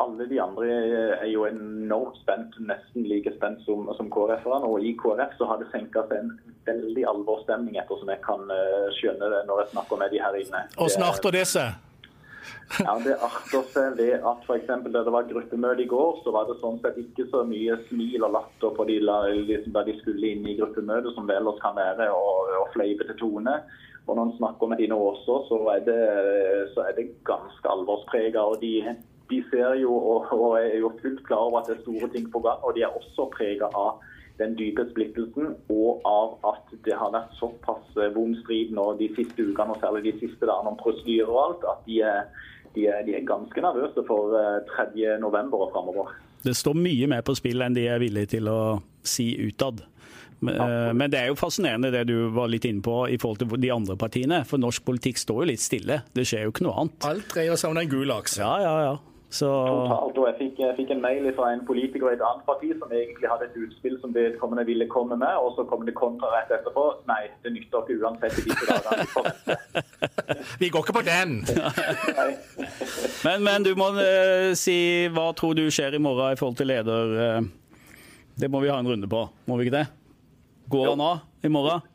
alle 0.00 0.26
de 0.30 0.38
andre 0.40 0.68
er 1.20 1.28
jo 1.28 1.44
enormt 1.44 2.16
spent, 2.22 2.56
nesten 2.64 3.04
like 3.08 3.32
spent 3.36 3.60
som, 3.66 3.88
som 3.98 4.08
KrF-erne. 4.12 4.64
Og 4.64 4.84
i 4.84 4.94
KrF 4.96 5.36
så 5.38 5.48
har 5.50 5.60
det 5.60 5.68
senka 5.74 6.06
seg 6.08 6.24
en 6.24 6.32
veldig 6.68 7.04
alvorsstemning, 7.12 7.76
ettersom 7.80 8.12
jeg 8.12 8.22
kan 8.24 8.48
uh, 8.48 8.88
skjønne 8.96 9.30
det 9.34 9.44
når 9.48 9.64
jeg 9.64 9.72
snakker 9.74 10.00
med 10.00 10.14
de 10.14 10.22
her 10.24 10.40
inne. 10.40 10.64
Og 10.80 10.92
snart 10.94 11.30
det 11.36 11.46
seg? 11.52 11.76
Ja, 12.80 12.94
Det 13.04 13.16
arter 13.18 13.64
seg 13.74 13.98
ved 13.98 14.24
at 14.30 14.44
f.eks. 14.46 14.68
da 14.70 15.02
det 15.04 15.12
var 15.12 15.28
gruppemøte 15.28 15.84
i 15.84 15.90
går, 15.90 16.20
så 16.24 16.32
var 16.34 16.46
det 16.48 16.56
sånn 16.62 16.78
sett 16.80 16.98
ikke 17.02 17.26
så 17.32 17.42
mye 17.48 17.76
smil 17.88 18.24
og 18.26 18.34
latter 18.38 18.74
på 18.76 18.86
de, 18.88 19.00
liksom, 19.02 19.74
da 19.74 19.84
de 19.86 19.96
skulle 19.98 20.32
inn 20.32 20.46
i 20.48 20.56
gruppemøtet, 20.58 21.12
som 21.16 21.28
det 21.28 21.36
ellers 21.36 21.60
kan 21.62 21.76
være, 21.76 22.08
og, 22.14 22.52
og 22.62 22.70
fleipete 22.76 23.18
tone. 23.20 23.58
Og 24.06 24.16
når 24.16 24.24
en 24.26 24.36
snakker 24.38 24.70
med 24.70 24.80
dine 24.82 24.96
også, 24.96 25.36
så 25.48 25.58
er 25.74 25.82
det, 25.86 26.00
så 26.74 26.86
er 26.88 26.96
det 26.96 27.10
ganske 27.28 27.74
alvorsprega. 27.74 28.42
Og 28.42 28.62
de, 28.62 28.94
de 29.30 29.42
ser 29.50 29.76
jo 29.82 29.92
og, 29.94 30.30
og, 30.34 30.56
er 30.58 30.80
jo 30.80 30.94
fullt 31.02 31.22
klar 31.26 31.46
over 31.46 31.60
at 31.60 31.70
det 31.70 31.76
er 31.78 31.84
store 31.84 32.08
ting 32.14 32.26
på 32.32 32.42
gang. 32.46 32.64
Og 32.66 32.74
de 32.74 32.86
er 32.86 32.96
også 32.96 33.28
prega 33.36 33.70
av 33.70 34.00
den 34.40 34.56
dype 34.58 34.86
splittelsen 34.90 35.52
og 35.72 36.06
av 36.08 36.38
at 36.52 36.72
det 36.86 36.96
har 36.96 37.12
vært 37.14 37.36
såpass 37.38 38.00
eh, 38.00 38.12
vond 38.14 38.36
strid 38.42 38.72
nå 38.76 38.86
de 39.00 39.10
siste 39.18 39.44
ukene, 39.44 39.76
og 39.76 39.82
særlig 39.82 40.06
de 40.08 40.16
siste 40.22 40.48
dagene 40.48 40.72
om 40.72 40.80
prosedyrer 40.80 41.30
og 41.30 41.42
alt, 41.44 41.68
at 41.74 41.86
de 41.86 42.00
er, 42.08 42.48
de, 42.74 42.88
er, 42.88 43.04
de 43.06 43.16
er, 43.18 43.28
ganske 43.28 43.64
nervøse 43.66 44.04
for 44.08 44.36
3. 44.72 44.90
Eh, 44.96 45.16
november 45.22 45.66
og 45.66 45.72
framover. 45.76 46.12
Det 46.40 46.56
står 46.56 46.76
mye 46.78 47.08
mer 47.10 47.24
på 47.26 47.36
spill 47.36 47.60
enn 47.64 47.76
de 47.76 47.84
er 47.92 48.00
villige 48.00 48.36
til 48.38 48.48
å 48.48 48.60
si 49.04 49.34
utad. 49.44 49.84
Eh, 50.40 50.92
men 50.96 51.12
det 51.12 51.20
er 51.20 51.28
jo 51.28 51.36
fascinerende 51.38 51.90
det 51.92 52.06
du 52.08 52.30
var 52.32 52.48
litt 52.48 52.64
inne 52.68 52.80
på 52.84 53.02
i 53.12 53.18
forhold 53.20 53.42
til 53.42 53.60
de 53.60 53.72
andre 53.74 53.96
partiene. 54.00 54.42
For 54.48 54.62
norsk 54.62 54.86
politikk 54.86 55.20
står 55.20 55.44
jo 55.44 55.50
litt 55.52 55.64
stille. 55.64 56.00
Det 56.16 56.24
skjer 56.28 56.46
jo 56.46 56.54
ikke 56.54 56.66
noe 56.66 56.78
annet. 56.84 57.08
Alt 57.10 57.28
dreier 57.34 57.60
seg 57.60 57.74
om 57.74 57.80
den 57.80 57.92
gule 57.92 58.16
aksen. 58.16 58.44
Ja, 58.46 58.56
ja, 58.64 58.74
ja. 58.88 58.96
Så... 59.30 59.46
Totalt. 59.46 60.16
Og 60.18 60.24
jeg 60.26 60.36
fikk, 60.40 60.56
jeg 60.58 60.74
fikk, 60.74 60.88
en 60.90 61.02
mail 61.04 61.28
fra 61.36 61.52
en 61.54 61.62
politiker 61.66 62.10
i 62.10 62.16
et 62.16 62.24
annet 62.26 62.42
parti 62.48 62.72
som 62.74 62.90
egentlig 62.90 63.28
hadde 63.30 63.46
et 63.46 63.58
utspill 63.62 63.94
som 64.02 64.14
vedkommende 64.14 64.64
ville 64.66 64.88
komme 64.90 65.18
med, 65.20 65.36
og 65.38 65.54
så 65.54 65.62
kom 65.70 65.84
det 65.86 65.94
kontra 65.98 66.32
rett 66.34 66.50
etterpå. 66.56 66.86
Nei, 67.10 67.22
det 67.44 67.54
nytter 67.54 67.86
ikke 67.86 68.02
uansett 68.02 68.40
i 68.42 68.46
disse 68.48 68.66
dagene. 68.74 69.86
Vi 70.62 70.72
går 70.74 70.82
ikke 70.82 70.96
på 70.98 71.04
den! 71.06 71.36
men, 73.26 73.46
men, 73.46 73.66
du 73.66 73.72
må 73.78 73.92
uh, 73.94 74.50
si 74.58 74.76
hva 75.14 75.30
tror 75.38 75.54
du 75.58 75.68
skjer 75.70 75.94
i 75.94 76.02
morgen 76.02 76.34
i 76.34 76.40
forhold 76.40 76.58
til 76.58 76.70
leder? 76.72 77.14
Uh, 77.14 77.86
det 78.40 78.50
må 78.50 78.62
vi 78.64 78.70
ha 78.72 78.78
en 78.80 78.88
runde 78.88 79.08
på, 79.10 79.24
må 79.46 79.58
vi 79.60 79.68
ikke 79.68 79.78
det? 79.78 79.86
Går 80.70 80.92
han 80.92 81.02
av 81.04 81.46
i 81.46 81.50
morgen? 81.52 81.86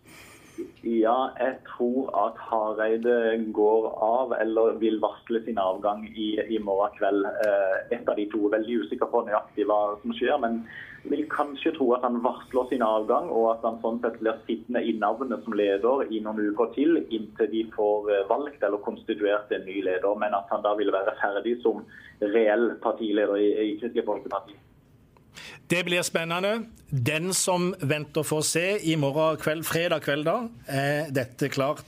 Ja, 0.86 1.30
jeg 1.40 1.56
tror 1.66 2.12
at 2.14 2.38
Hareide 2.38 3.14
går 3.58 3.88
av 4.06 4.36
eller 4.38 4.76
vil 4.78 5.00
varsle 5.02 5.40
sin 5.42 5.58
avgang 5.58 6.04
i, 6.14 6.28
i 6.38 6.60
morgen 6.62 6.94
kveld. 7.00 7.26
Eh, 7.26 7.78
et 7.98 8.12
av 8.12 8.20
de 8.20 8.28
to. 8.30 8.44
Veldig 8.54 8.76
usikker 8.84 9.10
på 9.10 9.24
nøyaktig 9.26 9.66
hva 9.66 9.80
som 10.04 10.14
skjer, 10.14 10.36
men 10.44 10.60
vil 11.10 11.24
kanskje 11.32 11.74
tro 11.74 11.88
at 11.96 12.06
han 12.06 12.20
varsler 12.22 12.70
sin 12.70 12.86
avgang, 12.86 13.32
og 13.34 13.48
at 13.56 13.66
han 13.66 13.82
sånn 13.82 13.98
sett 14.04 14.20
blir 14.22 14.38
sittende 14.46 14.84
i 14.86 14.94
navnet 15.02 15.42
som 15.48 15.58
leder 15.58 16.06
i 16.14 16.22
noen 16.22 16.54
uker 16.54 16.70
til, 16.78 17.02
inntil 17.10 17.50
de 17.56 17.66
får 17.74 18.14
eh, 18.14 18.28
valgt 18.30 18.62
eller 18.62 18.86
konstituert 18.86 19.58
en 19.58 19.66
ny 19.66 19.82
leder. 19.90 20.22
Men 20.22 20.38
at 20.38 20.54
han 20.54 20.62
da 20.68 20.76
vil 20.78 20.94
være 20.94 21.18
ferdig 21.24 21.58
som 21.66 21.82
reell 22.22 22.76
partileder 22.86 23.42
i, 23.42 23.50
i 23.72 23.76
Kristelig 23.82 24.06
Folkeparti. 24.06 24.62
Det 25.68 25.82
blir 25.84 26.04
spennende. 26.06 26.66
Den 26.90 27.34
som 27.34 27.72
venter 27.82 28.26
for 28.28 28.44
å 28.44 28.46
se 28.46 28.78
i 28.86 28.94
morgen 29.02 29.40
kveld, 29.42 29.66
fredag 29.66 30.04
kveld, 30.06 30.28
da, 30.28 30.36
er 30.70 31.10
dette 31.14 31.50
klart. 31.50 31.82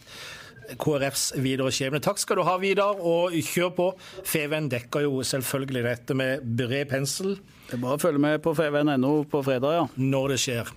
KrFs 0.82 1.30
videre 1.40 1.72
skjebne. 1.72 2.02
Takk 2.04 2.20
skal 2.20 2.42
du 2.42 2.44
ha, 2.48 2.58
Vidar, 2.60 2.98
og 3.00 3.38
kjør 3.38 3.70
på. 3.78 3.86
Feven 4.28 4.68
dekker 4.72 5.06
jo 5.06 5.22
selvfølgelig 5.24 5.86
dette 5.86 6.18
med 6.18 6.44
bred 6.60 6.90
pensel. 6.92 7.38
Det 7.68 7.78
er 7.78 7.84
bare 7.84 8.00
å 8.00 8.02
følge 8.02 8.24
med 8.24 8.42
på 8.44 8.56
feven.no 8.58 9.14
på 9.32 9.44
fredag, 9.46 9.78
ja. 9.78 9.86
Når 9.96 10.34
det 10.34 10.42
skjer. 10.44 10.74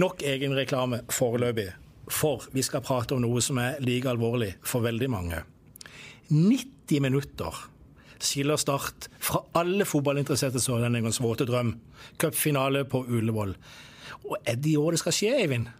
Nok 0.00 0.26
egenreklame 0.26 1.04
foreløpig. 1.12 1.70
For 2.10 2.50
vi 2.52 2.66
skal 2.66 2.82
prate 2.84 3.14
om 3.14 3.22
noe 3.22 3.40
som 3.44 3.62
er 3.62 3.78
like 3.84 4.10
alvorlig 4.10 4.56
for 4.66 4.84
veldig 4.84 5.08
mange. 5.12 5.44
90 6.34 7.06
minutter 7.06 7.69
skiller 8.26 8.60
Start 8.60 9.08
fra 9.22 9.42
alle 9.58 9.86
fotballinteresserte 9.88 10.62
sørlendingers 10.62 11.20
våte 11.22 11.46
drøm. 11.48 11.74
Cupfinale 12.20 12.84
på 12.88 13.04
Ullevål. 13.08 13.54
Og 14.28 14.36
er 14.44 14.58
det 14.60 14.74
i 14.74 14.80
år 14.80 14.96
det 14.96 15.02
skal 15.02 15.16
skje, 15.16 15.36
Eivind? 15.42 15.70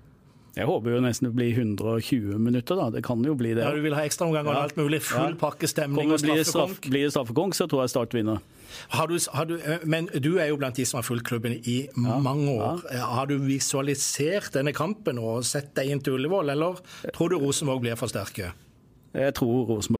Jeg 0.56 0.66
håper 0.66 0.96
jo 0.96 1.00
nesten 1.04 1.28
det 1.28 1.34
blir 1.36 1.52
120 1.54 2.38
minutter, 2.42 2.78
da. 2.78 2.88
Det 2.90 3.04
kan 3.06 3.22
jo 3.22 3.36
bli 3.38 3.52
det. 3.54 3.62
Ja, 3.62 3.74
Du 3.74 3.84
vil 3.84 3.94
ha 3.94 4.02
ekstraomganger 4.02 4.50
og 4.50 4.64
alt 4.64 4.80
mulig. 4.80 4.98
Full 5.06 5.36
pakke 5.38 5.68
stemning 5.70 6.10
og 6.10 6.18
straffekonk. 6.18 6.88
Blir 6.90 7.06
det 7.06 7.12
straffekonk, 7.14 7.54
så 7.54 7.68
tror 7.70 7.84
jeg 7.84 7.92
Start 7.94 8.16
vinner. 8.16 8.42
Har 8.94 9.06
du, 9.10 9.16
har 9.34 9.46
du, 9.46 9.56
eh, 9.58 9.84
men 9.84 10.08
du 10.14 10.36
er 10.38 10.50
jo 10.50 10.58
blant 10.58 10.78
de 10.78 10.86
som 10.86 10.98
har 10.98 11.06
fulgt 11.06 11.26
klubben 11.26 11.54
i 11.58 11.78
ja, 11.86 12.18
mange 12.22 12.50
år. 12.50 12.82
Ja. 12.90 13.06
Har 13.14 13.30
du 13.30 13.36
visualisert 13.42 14.52
denne 14.54 14.74
kampen 14.74 15.18
og 15.22 15.46
sett 15.46 15.72
deg 15.78 15.90
inn 15.90 16.02
til 16.02 16.18
Ullevål, 16.18 16.54
eller 16.54 16.82
tror 17.14 17.30
du 17.30 17.38
Rosenborg 17.38 17.86
blir 17.86 17.98
for 17.98 18.10
sterke? 18.10 18.52
Jeg 19.14 19.34
tror 19.38 19.66
Rosenborg 19.70 19.99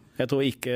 Jeg 0.19 0.29
tror 0.31 0.43
ikke 0.45 0.73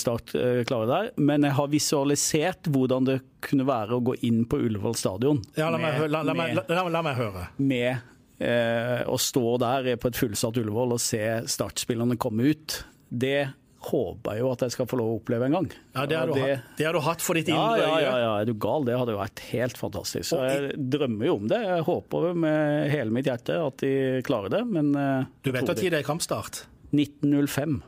Start 0.00 0.32
eh, 0.38 0.62
klarer 0.68 0.88
det, 0.90 1.00
men 1.20 1.44
jeg 1.46 1.54
har 1.58 1.68
visualisert 1.70 2.70
hvordan 2.72 3.06
det 3.08 3.18
kunne 3.44 3.66
være 3.68 3.98
å 3.98 4.04
gå 4.08 4.16
inn 4.26 4.44
på 4.48 4.60
Ullevål 4.64 4.96
stadion. 4.98 5.42
Ja, 5.58 5.68
la, 5.70 5.78
meg, 5.82 6.00
la, 6.08 6.24
la, 6.26 6.34
med, 6.34 6.62
la 6.66 7.02
meg, 7.04 7.20
høre. 7.20 7.46
Med 7.60 8.00
eh, 8.42 9.04
å 9.06 9.18
stå 9.20 9.56
der 9.62 9.92
på 10.00 10.10
et 10.10 10.18
fullsatt 10.18 10.58
Ullevål 10.58 10.96
og 10.96 11.02
se 11.02 11.22
Start-spillerne 11.50 12.18
komme 12.20 12.50
ut. 12.54 12.80
Det 13.08 13.50
håper 13.88 14.34
jeg 14.34 14.42
jo 14.42 14.48
at 14.50 14.62
jeg 14.66 14.74
skal 14.74 14.88
få 14.90 14.98
lov 14.98 15.10
å 15.12 15.18
oppleve 15.20 15.46
en 15.46 15.54
gang. 15.54 15.68
Ja, 15.94 16.06
Det 16.10 16.16
har 16.18 16.30
du, 16.30 16.34
det, 16.34 16.48
hatt, 16.48 16.72
det 16.80 16.86
har 16.88 16.96
du 16.96 17.02
hatt 17.06 17.22
for 17.22 17.38
ditt 17.38 17.50
indre 17.52 17.76
øye. 17.78 17.84
Ja, 17.84 18.00
ja, 18.02 18.14
ja, 18.24 18.32
er 18.42 18.48
du 18.48 18.56
gal? 18.58 18.88
Det 18.88 18.96
hadde 18.98 19.14
jo 19.14 19.20
vært 19.20 19.42
helt 19.52 19.78
fantastisk. 19.78 20.26
Så 20.32 20.40
jeg 20.42 20.72
drømmer 20.96 21.30
jo 21.30 21.36
om 21.38 21.46
det. 21.50 21.60
Jeg 21.62 21.86
håper 21.86 22.32
med 22.46 22.90
hele 22.92 23.14
mitt 23.14 23.30
hjerte 23.30 23.60
at 23.68 23.78
de 23.84 23.92
klarer 24.26 24.56
det, 24.58 24.64
men 24.66 24.90
eh, 24.98 25.30
Du 25.46 25.52
vet 25.54 25.68
når 25.68 25.78
tid 25.78 25.94
det 25.94 26.02
er 26.02 26.08
kampstart? 26.08 26.64
1905. 26.90 27.78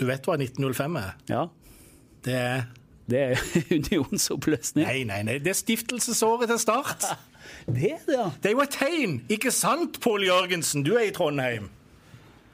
Du 0.00 0.06
vet 0.08 0.24
hva 0.24 0.38
1905 0.40 0.96
er? 0.96 1.16
Ja. 1.28 1.46
Det 2.24 2.36
er 2.36 2.62
Det 3.10 3.18
er 3.18 3.40
unionsoppløsning. 3.76 4.86
Nei, 4.86 5.02
nei, 5.04 5.22
nei. 5.26 5.38
Det 5.42 5.50
er 5.50 5.58
stiftelsesåret 5.58 6.48
til 6.48 6.60
Start. 6.62 7.08
det 7.66 7.90
er 7.96 8.04
det, 8.06 8.14
ja. 8.14 8.28
Det 8.38 8.52
er 8.52 8.54
jo 8.54 8.62
et 8.62 8.76
tegn, 8.76 9.16
ikke 9.28 9.50
sant, 9.50 9.98
Pål 10.00 10.28
Jørgensen? 10.28 10.84
Du 10.86 10.94
er 10.94 11.08
i 11.08 11.14
Trondheim. 11.14 11.66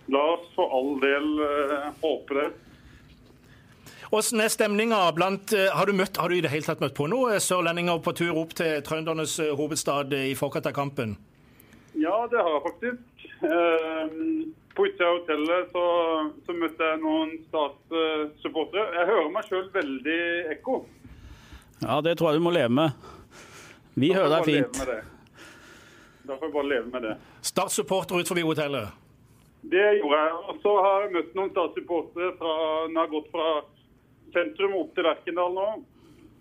La 0.08 0.22
oss 0.36 0.46
for 0.54 0.72
all 0.72 0.94
del 1.02 1.26
uh, 1.42 1.90
håpe 2.00 2.38
det. 2.38 2.48
Hvordan 4.06 4.40
er 4.44 4.52
stemninga 4.54 4.98
blant 5.16 5.52
eh, 5.56 5.66
har 5.74 5.88
du, 5.90 5.96
møtt, 5.98 6.16
har 6.22 6.30
du 6.30 6.36
i 6.36 6.42
det 6.44 6.52
hele 6.52 6.66
tatt 6.66 6.82
møtt 6.82 6.94
på 6.94 7.08
noe 7.10 7.40
sørlendinger 7.42 7.98
på 8.04 8.14
tur 8.14 8.38
opp 8.38 8.54
til 8.58 8.78
trøndernes 8.86 9.34
eh, 9.42 9.50
hovedstad 9.58 10.14
i 10.14 10.36
forkant 10.38 10.68
av 10.70 10.76
kampen? 10.76 11.16
Ja, 11.98 12.14
det 12.30 12.38
har 12.38 12.52
jeg 12.54 12.62
faktisk. 12.68 13.26
Eh, 13.50 14.14
på 14.76 14.86
utsida 14.86 15.08
av 15.08 15.18
hotellet 15.18 15.72
så, 15.72 15.84
så, 16.46 16.54
møtte 16.60 16.88
jeg 16.90 17.00
noen 17.00 17.32
Start-supportere. 17.48 18.86
Jeg 18.98 19.08
hører 19.10 19.30
meg 19.32 19.48
sjøl 19.48 19.66
veldig 19.72 20.20
ekko. 20.52 20.76
Ja, 21.80 22.00
det 22.04 22.16
tror 22.18 22.30
jeg 22.30 22.40
du 22.40 22.46
må 22.46 22.52
leve 22.54 22.72
med. 22.76 23.06
Vi 23.96 24.12
hører 24.12 24.34
deg 24.36 24.50
fint. 24.50 24.80
Da 26.26 26.36
får 26.36 26.48
jeg 26.48 26.54
bare 26.58 26.68
leve 26.68 26.92
med 26.92 27.06
det. 27.06 27.14
Start-supporter 27.46 28.20
ut 28.20 28.28
forbi 28.28 28.44
hotellet? 28.44 28.92
Det 29.66 29.86
gjorde 30.00 30.20
jeg. 30.20 30.36
Og 30.50 30.60
så 30.62 30.74
har 30.84 31.06
jeg 31.06 31.14
møtt 31.16 31.32
noen 31.38 31.52
Start-supportere 31.54 32.30
når 32.36 32.92
jeg 32.92 33.00
har 33.00 33.12
gått 33.14 33.32
fra 33.32 33.48
sentrum 34.36 34.76
opp 34.82 34.92
til 34.96 35.08
Lerkendal 35.08 35.56
nå. 35.56 35.66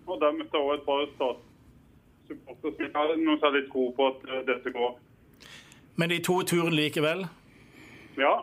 Og 0.06 0.20
der 0.22 0.36
møtte 0.36 0.60
jeg 0.60 0.68
òg 0.68 0.76
et 0.76 0.86
par 0.90 1.08
Start-supportere 1.14 2.76
som 2.76 2.86
ikke 2.90 3.00
har 3.00 3.16
noe 3.22 3.40
særlig 3.40 3.66
tro 3.72 3.88
på 3.96 4.12
at 4.12 4.30
dette 4.52 4.76
går. 4.76 4.94
Men 5.96 6.12
de 6.12 6.20
to 6.20 6.42
turene 6.44 6.76
likevel? 6.76 7.24
Ja. 8.20 8.34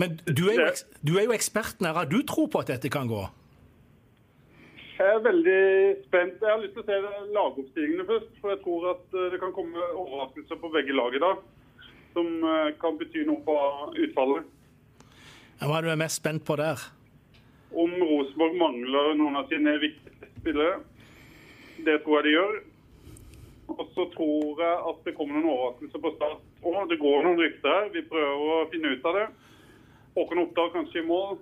Men 0.00 0.16
du 0.24 0.48
er, 0.48 0.58
jo, 0.58 0.98
du 1.04 1.14
er 1.18 1.26
jo 1.28 1.36
eksperten 1.36 1.86
her. 1.86 1.96
Har 2.00 2.08
du 2.10 2.22
tro 2.26 2.46
på 2.50 2.62
at 2.62 2.72
dette 2.72 2.90
kan 2.92 3.10
gå? 3.10 3.22
Jeg 5.02 5.08
er 5.16 5.22
veldig 5.24 5.62
spent. 6.06 6.40
Jeg 6.40 6.50
har 6.50 6.60
lyst 6.62 6.76
til 6.76 6.84
å 6.84 6.88
se 6.88 7.28
lagoppstillingene 7.34 8.06
først. 8.08 8.32
For 8.40 8.54
jeg 8.54 8.62
tror 8.64 8.88
at 8.92 9.16
eh, 9.18 9.28
det 9.34 9.40
kan 9.42 9.54
komme 9.56 9.86
overraskelser 9.90 10.60
på 10.62 10.72
begge 10.74 10.96
lag 10.96 11.16
i 11.16 11.22
dag. 11.22 11.44
Som 12.16 12.28
eh, 12.46 12.72
kan 12.80 12.98
bety 13.00 13.24
noe 13.28 13.42
på 13.46 13.56
utfallet. 14.06 14.50
Hva 15.62 15.78
er 15.78 15.86
du 15.86 15.94
mest 15.98 16.20
spent 16.22 16.44
på 16.46 16.56
der? 16.58 16.80
Om 17.72 17.92
Rosenborg 18.02 18.56
mangler 18.60 19.14
noen 19.18 19.38
av 19.38 19.48
sine 19.50 19.76
viktige 19.82 20.30
spillere. 20.40 20.80
Det 21.82 22.00
tror 22.04 22.20
jeg 22.20 22.28
de 22.28 22.36
gjør. 22.36 22.56
Og 23.78 23.88
så 23.94 24.08
tror 24.14 24.60
jeg 24.62 24.76
at 24.90 25.06
det 25.06 25.14
kommer 25.16 25.38
noen 25.38 25.52
overraskelser 25.52 26.02
på 26.02 26.12
start. 26.16 26.44
Og 26.66 26.90
det 26.90 27.00
går 27.00 27.24
noen 27.26 27.40
rykter 27.40 27.72
her. 27.76 27.88
Vi 27.94 28.04
prøver 28.10 28.52
å 28.56 28.68
finne 28.72 28.92
ut 28.92 29.08
av 29.08 29.18
det. 29.18 29.26
Håkon 30.16 30.44
Oppdal 30.44 30.72
kanskje 30.74 31.00
i 31.00 31.08
mål. 31.08 31.38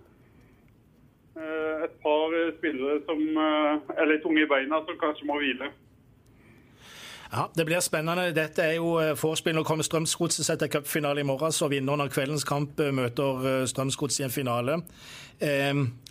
Eh, 1.36 1.84
et 1.84 1.94
par 2.02 2.34
spillere 2.58 2.98
som 3.06 3.20
eh, 3.38 3.94
er 4.02 4.10
litt 4.10 4.22
tunge 4.24 4.42
i 4.42 4.50
beina, 4.50 4.82
som 4.86 4.98
kanskje 4.98 5.28
må 5.28 5.38
hvile. 5.38 5.70
Ja, 7.30 7.46
Det 7.54 7.66
blir 7.66 7.80
spennende. 7.80 8.32
Dette 8.34 8.66
er 8.66 8.74
jo 8.80 8.96
eh, 8.98 9.14
vorspiel. 9.18 9.54
Nå 9.54 9.62
kommer 9.66 9.86
Strømsgodset 9.86 10.46
seg 10.46 10.58
til 10.58 10.72
cupfinale 10.74 11.22
i 11.22 11.26
morgen, 11.26 11.54
så 11.54 11.70
vinneren 11.70 12.02
av 12.02 12.10
kveldens 12.10 12.46
kamp 12.46 12.82
møter 12.82 13.66
Strømsgodset 13.70 14.24
i 14.24 14.28
en 14.28 14.34
finale. 14.34 14.80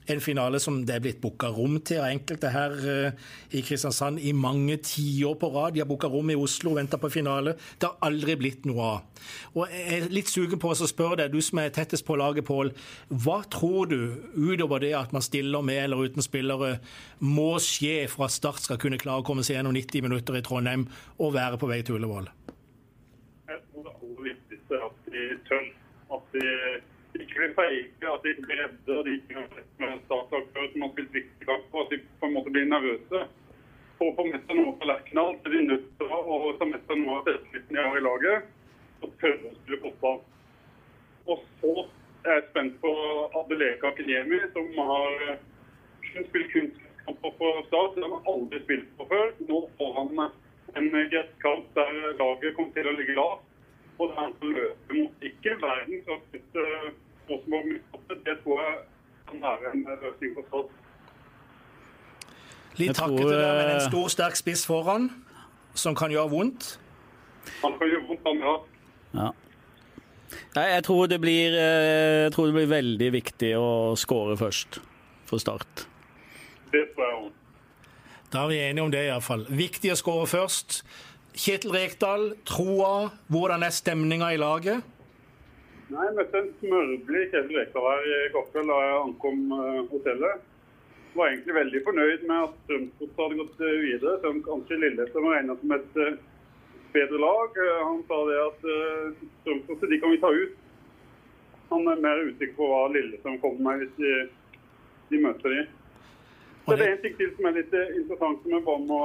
En 0.10 0.22
finale 0.24 0.60
som 0.62 0.80
det 0.88 0.96
er 0.96 1.04
blitt 1.04 1.22
booka 1.22 1.52
rom 1.54 1.78
til 1.86 2.02
av 2.02 2.10
enkelte 2.10 2.50
her 2.50 2.76
i 3.54 3.62
Kristiansand 3.66 4.22
i 4.26 4.32
mange 4.34 4.80
tiår 4.82 5.36
på 5.38 5.50
rad. 5.54 5.76
De 5.76 5.84
har 5.84 5.90
booka 5.90 6.10
rom 6.10 6.32
i 6.34 6.38
Oslo 6.40 6.72
og 6.74 6.80
venta 6.80 6.98
på 6.98 7.12
finale. 7.14 7.54
Det 7.78 7.86
har 7.86 8.10
aldri 8.10 8.36
blitt 8.40 8.66
noe 8.66 8.88
av. 8.96 9.26
Og 9.54 9.70
Jeg 9.70 10.00
er 10.00 10.10
litt 10.14 10.32
sugen 10.32 10.60
på 10.62 10.72
å 10.72 10.78
spørre 10.90 11.20
deg, 11.22 11.34
du 11.34 11.42
som 11.46 11.62
er 11.62 11.74
tettest 11.76 12.06
på 12.08 12.18
laget, 12.20 12.48
Pål. 12.50 12.72
Hva 13.10 13.42
tror 13.52 13.90
du, 13.92 14.00
utover 14.34 14.82
det 14.82 14.94
at 14.98 15.14
man 15.14 15.26
stiller 15.26 15.62
med 15.66 15.84
eller 15.84 16.10
uten 16.10 16.26
spillere, 16.26 16.80
må 17.20 17.52
skje 17.62 18.08
for 18.10 18.26
at 18.26 18.34
Start 18.34 18.64
skal 18.64 18.80
kunne 18.82 19.00
klare 19.02 19.22
å 19.22 19.28
komme 19.28 19.44
seg 19.46 19.58
gjennom 19.60 19.76
90 19.76 20.06
minutter 20.06 20.38
i 20.40 20.44
Trondheim 20.46 20.88
og 21.20 21.36
være 21.36 21.60
på 21.60 21.70
vei 21.70 21.82
til 21.84 22.00
Ullevål? 22.00 22.30
Jeg 23.50 23.62
tror 23.68 23.86
det 23.86 23.94
aller 23.98 24.24
viktigste 24.30 24.78
er 24.78 24.88
at 24.88 25.12
de 25.12 25.28
tør. 25.50 25.68
At 26.10 26.32
de 26.34 26.46
ikke 27.24 27.40
blir 27.40 27.54
feige, 27.58 28.14
at 28.14 28.24
de 28.24 28.32
ikke 28.34 28.48
blir 28.48 28.62
redde. 28.64 28.98
og 28.98 29.06
de 29.06 29.14
ikke 29.18 29.44
startlag 30.06 30.48
før 30.54 30.72
som 30.72 30.82
har 30.86 30.92
spilt 30.96 31.14
viktig 31.14 31.48
kamp, 31.48 31.70
og 31.74 31.82
at 31.86 31.94
de 31.94 32.02
på 32.20 32.26
en 32.26 32.36
måte 32.38 32.54
blir 32.56 32.68
nervøse. 32.72 33.22
For 34.00 34.10
å 34.10 34.16
få 34.16 34.26
med 34.32 34.44
seg 34.48 34.60
noe 34.60 34.76
på 34.80 34.88
Lerkendal 34.88 35.34
er 35.36 35.56
de 35.56 35.62
nødt 35.68 35.88
til 36.00 36.14
å 36.16 36.52
ta 36.60 36.68
med 36.72 36.84
seg 36.88 37.02
noe 37.02 37.18
av 37.20 37.26
selvtilliten 37.28 37.76
de 37.76 37.88
har 37.88 37.98
i 38.00 38.04
laget, 38.06 38.52
og 39.04 39.16
tørre 39.24 39.50
å 39.50 39.56
spille 39.58 39.82
fotball. 39.86 40.22
Og 41.30 41.44
så 41.60 41.74
er 42.26 42.38
jeg 42.38 42.46
spent 42.50 42.78
på 42.84 42.94
Adeleka 43.42 43.92
Akinyemi, 43.92 44.40
som 44.56 44.72
har 44.92 45.18
kun 46.14 46.30
spilt 46.30 46.54
kunstkamper 46.54 47.36
på 47.42 47.52
start. 47.68 47.96
Det 47.96 48.06
har 48.06 48.16
han 48.16 48.32
aldri 48.34 48.64
spilt 48.64 48.90
på 48.98 49.08
før. 49.12 49.36
Nå 49.52 49.60
får 49.78 49.94
han 50.00 50.24
en 50.80 50.90
gresskamp 51.12 51.70
der 51.76 51.94
laget 52.22 52.56
kommer 52.56 52.76
til 52.76 52.90
å 52.90 52.96
ligge 52.98 53.20
lavt. 53.20 53.46
Og 54.00 54.10
der 54.10 54.20
han 54.22 54.36
løper 54.56 54.96
mot 54.96 55.28
ikke 55.28 55.56
verdens 55.60 56.08
raskeste 56.08 56.66
Midtstopper. 57.30 58.22
Det 58.26 58.36
tror 58.44 58.62
jeg 58.64 58.78
kan 59.30 59.42
være 59.42 59.74
en 59.74 59.86
løsning 60.04 60.36
på 60.36 60.46
Start. 60.48 60.78
Litt 62.80 63.02
hakkete 63.02 63.36
der, 63.36 63.54
men 63.58 63.72
en 63.76 63.84
stor, 63.90 64.08
sterk 64.14 64.38
spiss 64.40 64.64
foran, 64.68 65.10
som 65.76 65.98
kan 65.98 66.14
gjøre 66.14 66.32
vondt. 66.32 66.72
Han 67.64 67.76
kan 67.80 67.92
gjøre 67.92 68.06
vondt, 68.08 68.28
han, 68.28 68.44
ja. 68.46 68.56
ja. 69.20 69.30
Nei, 70.56 70.66
jeg 70.76 70.84
tror, 70.86 71.08
det 71.10 71.20
blir, 71.22 71.58
jeg 71.58 72.32
tror 72.34 72.50
det 72.50 72.56
blir 72.60 72.70
veldig 72.72 73.10
viktig 73.18 73.52
å 73.58 73.70
skåre 74.00 74.38
først, 74.40 74.80
for 75.30 75.42
Start. 75.42 75.86
Det 76.74 76.86
tror 76.94 77.06
jeg 77.06 77.20
òg. 77.20 77.30
Da 78.30 78.44
er 78.44 78.52
vi 78.52 78.60
enige 78.62 78.86
om 78.86 78.92
det, 78.94 79.08
iallfall. 79.10 79.48
Viktig 79.50 79.92
å 79.94 79.98
skåre 79.98 80.28
først. 80.30 80.84
Kjetil 81.34 81.74
Rekdal, 81.74 82.28
troa. 82.46 83.10
Hvordan 83.32 83.66
er 83.66 83.74
stemninga 83.74 84.30
i 84.36 84.40
laget? 84.42 84.86
Nei, 85.90 86.04
Jeg 86.06 86.16
møtte 86.20 86.38
en 86.38 86.50
smørblid 86.60 87.32
Kjetil 87.32 87.56
Rekdal 87.58 87.86
her 87.90 88.04
i 88.14 88.18
går 88.34 88.44
kveld 88.52 88.68
da 88.70 88.76
jeg 88.86 88.98
ankom 89.00 89.40
hotellet. 89.90 90.44
Var 91.16 91.32
egentlig 91.32 91.56
veldig 91.56 91.82
fornøyd 91.88 92.26
med 92.30 92.44
at 92.44 92.60
Strømsgodset 92.66 93.22
hadde 93.24 93.40
gått 93.40 93.64
videre. 93.64 94.14
Selv 94.20 94.30
om 94.30 94.44
kanskje 94.46 94.78
Lillestrøm 94.84 95.30
regna 95.34 95.56
som 95.58 95.74
et 95.74 95.98
bedre 96.94 97.24
lag. 97.24 97.58
Han 97.88 98.06
sa 98.06 98.22
det 98.30 98.38
at 98.44 98.70
Strømsgodset 99.40 99.90
de 99.90 100.00
kan 100.04 100.14
vi 100.14 100.22
ta 100.22 100.30
ut. 100.30 100.62
Han 101.74 101.90
er 101.90 102.06
mer 102.06 102.24
usikker 102.28 102.54
på 102.62 102.70
hva 102.70 102.86
Lillestrøm 102.94 103.42
kommer 103.42 103.66
med 103.72 103.82
hvis 103.88 103.98
de, 103.98 104.16
de 105.10 105.26
møter 105.26 105.58
de. 105.58 105.68
Så 106.70 106.78
det 106.78 106.86
er 106.86 106.98
en 107.00 107.02
ting 107.02 107.18
til 107.18 107.34
som 107.34 107.50
er 107.50 107.62
litt 107.64 107.74
interessant 107.74 108.44
som 108.46 108.54
jeg 108.54 108.68
bare 108.70 108.86
må 108.86 109.04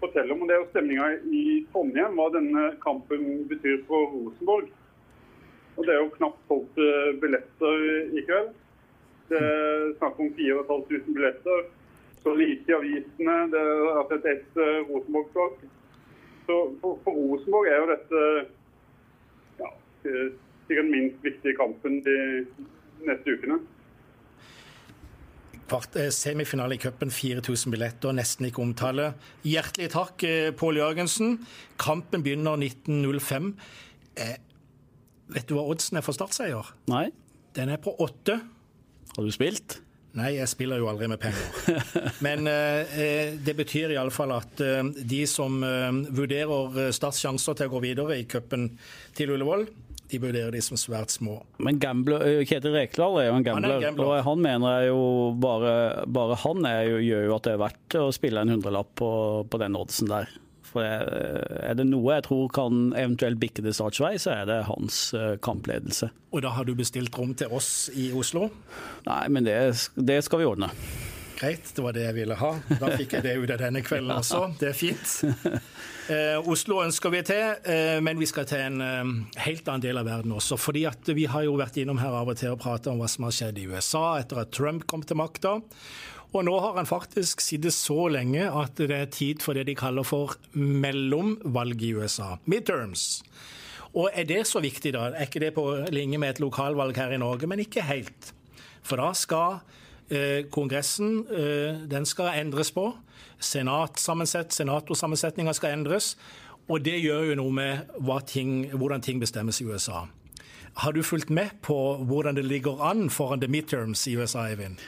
fortelle 0.00 0.32
om. 0.32 0.40
og 0.40 0.48
Det 0.48 0.56
er 0.56 0.62
jo 0.64 0.72
stemninga 0.72 1.14
i 1.28 1.46
Trondheim, 1.74 2.16
hva 2.16 2.32
denne 2.32 2.70
kampen 2.80 3.42
betyr 3.52 3.82
for 3.84 4.08
Rosenborg. 4.16 4.72
Og 5.80 5.86
Det 5.86 5.94
er 5.94 6.02
jo 6.02 6.10
knapt 6.12 6.40
solgt 6.44 6.80
billetter 7.22 7.84
i 8.12 8.20
kveld. 8.28 8.50
Det 9.30 9.38
er 9.40 9.92
snakk 9.96 10.18
om 10.20 10.28
4500 10.36 11.14
billetter. 11.16 11.62
Så 12.20 12.34
lite 12.36 12.68
i 12.68 12.76
avisene. 12.76 13.36
Det 13.48 13.60
er 13.60 13.96
altså 13.96 14.18
et 14.18 14.26
ett 14.34 14.58
Rosenborg-lag. 14.90 15.54
Så 16.44 16.58
for, 16.82 16.98
Rosenborg 17.06 17.70
er 17.70 17.78
jo 17.80 17.88
dette 17.94 18.20
ja, 19.62 19.70
sikkert 20.04 20.84
den 20.84 20.92
minst 20.92 21.24
viktige 21.24 21.56
kampen 21.56 22.02
de 22.04 22.18
neste 23.08 23.38
ukene. 23.38 23.56
Semifinale 26.12 26.76
i 26.76 26.82
cupen, 26.82 27.10
4000 27.14 27.72
billetter, 27.72 28.12
nesten 28.12 28.50
ikke 28.50 28.66
omtale. 28.66 29.14
Hjertelig 29.46 29.88
takk, 29.96 30.28
Pål 30.60 30.82
Jørgensen. 30.82 31.38
Kampen 31.80 32.26
begynner 32.26 32.60
19.05. 32.60 33.54
Eh, 35.30 35.36
vet 35.36 35.48
du 35.48 35.56
hva 35.56 35.66
oddsen 35.70 36.00
er 36.00 36.06
for 36.06 36.16
startseier? 36.16 36.74
Nei. 36.90 37.08
Den 37.56 37.70
er 37.70 37.80
på 37.82 37.94
åtte. 38.02 38.40
Har 39.16 39.26
du 39.26 39.32
spilt? 39.34 39.80
Nei, 40.18 40.32
jeg 40.40 40.50
spiller 40.50 40.80
jo 40.80 40.88
aldri 40.90 41.06
med 41.10 41.20
penger. 41.22 41.76
Men 42.26 42.48
eh, 42.50 43.36
det 43.38 43.54
betyr 43.58 43.94
iallfall 43.94 44.34
at 44.34 44.62
eh, 44.64 44.82
de 45.06 45.20
som 45.30 45.60
eh, 45.62 46.00
vurderer 46.10 46.90
Starts 46.94 47.22
sjanser 47.22 47.58
til 47.58 47.70
å 47.70 47.76
gå 47.76 47.84
videre 47.84 48.18
i 48.18 48.26
cupen 48.30 48.72
til 49.16 49.36
Ullevål, 49.36 49.68
de 50.10 50.18
vurderer 50.18 50.50
de 50.50 50.62
som 50.66 50.78
svært 50.80 51.14
små. 51.14 51.36
Men 51.62 51.78
gambler, 51.78 52.42
Kjetil 52.42 52.74
Rekdal 52.74 53.20
er 53.20 53.28
jo 53.28 53.36
en 53.38 53.46
gambler, 53.46 53.76
han 53.76 53.84
gambler. 53.84 54.08
og 54.08 54.26
han 54.26 54.42
mener 54.42 54.80
jeg 54.80 54.90
jo 54.90 55.04
bare, 55.38 55.74
bare 56.10 56.38
han 56.42 56.66
jo, 56.88 56.98
gjør 57.06 57.26
jo 57.28 57.36
at 57.36 57.46
det 57.46 57.54
er 57.54 57.62
verdt 57.62 57.98
å 58.00 58.08
spille 58.14 58.42
en 58.42 58.54
hundrelapp 58.56 58.90
på, 58.98 59.10
på 59.46 59.62
den 59.62 59.78
oddsen 59.78 60.10
der. 60.10 60.32
For 60.70 60.86
er 60.86 61.76
det 61.78 61.86
noe 61.88 62.16
jeg 62.16 62.26
tror 62.28 62.50
kan 62.54 62.90
eventuelt 62.94 63.40
bikke 63.42 63.64
det 63.66 63.74
Starts 63.74 64.02
vei, 64.02 64.14
så 64.22 64.34
er 64.38 64.50
det 64.50 64.60
hans 64.68 65.02
kampledelse. 65.42 66.10
Og 66.30 66.44
da 66.44 66.54
har 66.54 66.68
du 66.68 66.76
bestilt 66.78 67.16
rom 67.18 67.34
til 67.34 67.50
oss 67.50 67.88
i 67.98 68.10
Oslo? 68.14 68.48
Nei, 69.08 69.24
men 69.34 69.46
det, 69.48 69.56
det 69.98 70.20
skal 70.26 70.42
vi 70.44 70.50
ordne. 70.50 70.70
Greit, 71.40 71.70
det 71.72 71.82
var 71.82 71.94
det 71.96 72.02
jeg 72.04 72.16
ville 72.18 72.36
ha. 72.36 72.50
Da 72.68 72.90
fikk 73.00 73.14
jeg 73.16 73.24
det 73.24 73.38
ut 73.40 73.50
av 73.54 73.62
denne 73.62 73.80
kvelden 73.80 74.12
også. 74.20 74.42
Det 74.60 74.74
er 74.74 74.76
fint. 74.76 75.14
Eh, 76.10 76.36
Oslo 76.52 76.82
ønsker 76.84 77.12
vi 77.14 77.22
til, 77.24 77.54
eh, 77.64 77.96
men 78.04 78.20
vi 78.20 78.28
skal 78.28 78.44
til 78.50 78.60
en 78.66 78.84
eh, 78.84 79.12
helt 79.46 79.68
annen 79.70 79.84
del 79.86 80.00
av 80.00 80.08
verden 80.10 80.34
også. 80.36 80.58
fordi 80.60 80.84
at 80.90 81.08
Vi 81.16 81.24
har 81.30 81.46
jo 81.46 81.56
vært 81.56 81.80
innom 81.80 82.00
her 82.02 82.12
av 82.18 82.28
og 82.28 82.36
til 82.36 82.52
og 82.52 82.60
prata 82.60 82.92
om 82.92 83.00
hva 83.00 83.08
som 83.08 83.24
har 83.24 83.36
skjedd 83.36 83.60
i 83.62 83.68
USA 83.70 84.18
etter 84.20 84.42
at 84.42 84.52
Trump 84.52 84.84
kom 84.90 85.06
til 85.06 85.16
makta. 85.16 85.56
Og 86.30 86.44
nå 86.46 86.52
har 86.62 86.76
han 86.78 86.86
faktisk 86.86 87.42
sittet 87.42 87.74
så 87.74 88.06
lenge 88.14 88.44
at 88.46 88.78
det 88.78 88.94
er 88.94 89.10
tid 89.10 89.42
for 89.42 89.58
det 89.58 89.66
de 89.66 89.74
kaller 89.74 90.06
for 90.06 90.38
mellomvalg 90.54 91.82
i 91.82 91.90
USA. 91.98 92.38
Midterms. 92.46 93.26
Og 93.90 94.14
er 94.14 94.22
det 94.28 94.46
så 94.46 94.60
viktig, 94.62 94.92
da? 94.94 95.08
Er 95.10 95.26
ikke 95.26 95.42
det 95.42 95.50
på 95.56 95.64
linje 95.90 96.18
med 96.22 96.30
et 96.36 96.42
lokalvalg 96.42 96.96
her 96.96 97.10
i 97.16 97.18
Norge? 97.18 97.46
Men 97.50 97.60
ikke 97.64 97.82
helt. 97.82 98.32
For 98.86 98.96
da 99.02 99.10
skal 99.18 99.58
Kongressen 100.54 101.26
den 101.90 102.06
skal 102.06 102.38
endres 102.38 102.70
på. 102.74 102.94
Senatorsammensetninga 103.42 105.52
skal 105.54 105.72
endres. 105.74 106.16
Og 106.70 106.84
det 106.86 107.02
gjør 107.02 107.24
jo 107.32 107.38
noe 107.42 107.50
med 107.50 107.78
ting, 108.30 108.70
hvordan 108.70 109.02
ting 109.02 109.18
bestemmes 109.22 109.60
i 109.60 109.64
USA. 109.66 110.06
Har 110.78 110.92
du 110.94 111.02
fulgt 111.02 111.30
med 111.30 111.50
på 111.66 111.96
hvordan 112.06 112.34
det 112.38 112.46
ligger 112.46 112.78
an 112.86 113.10
foran 113.10 113.40
the 113.42 113.48
midterms 113.50 114.06
i 114.06 114.14
USA, 114.14 114.46
Eivind? 114.46 114.78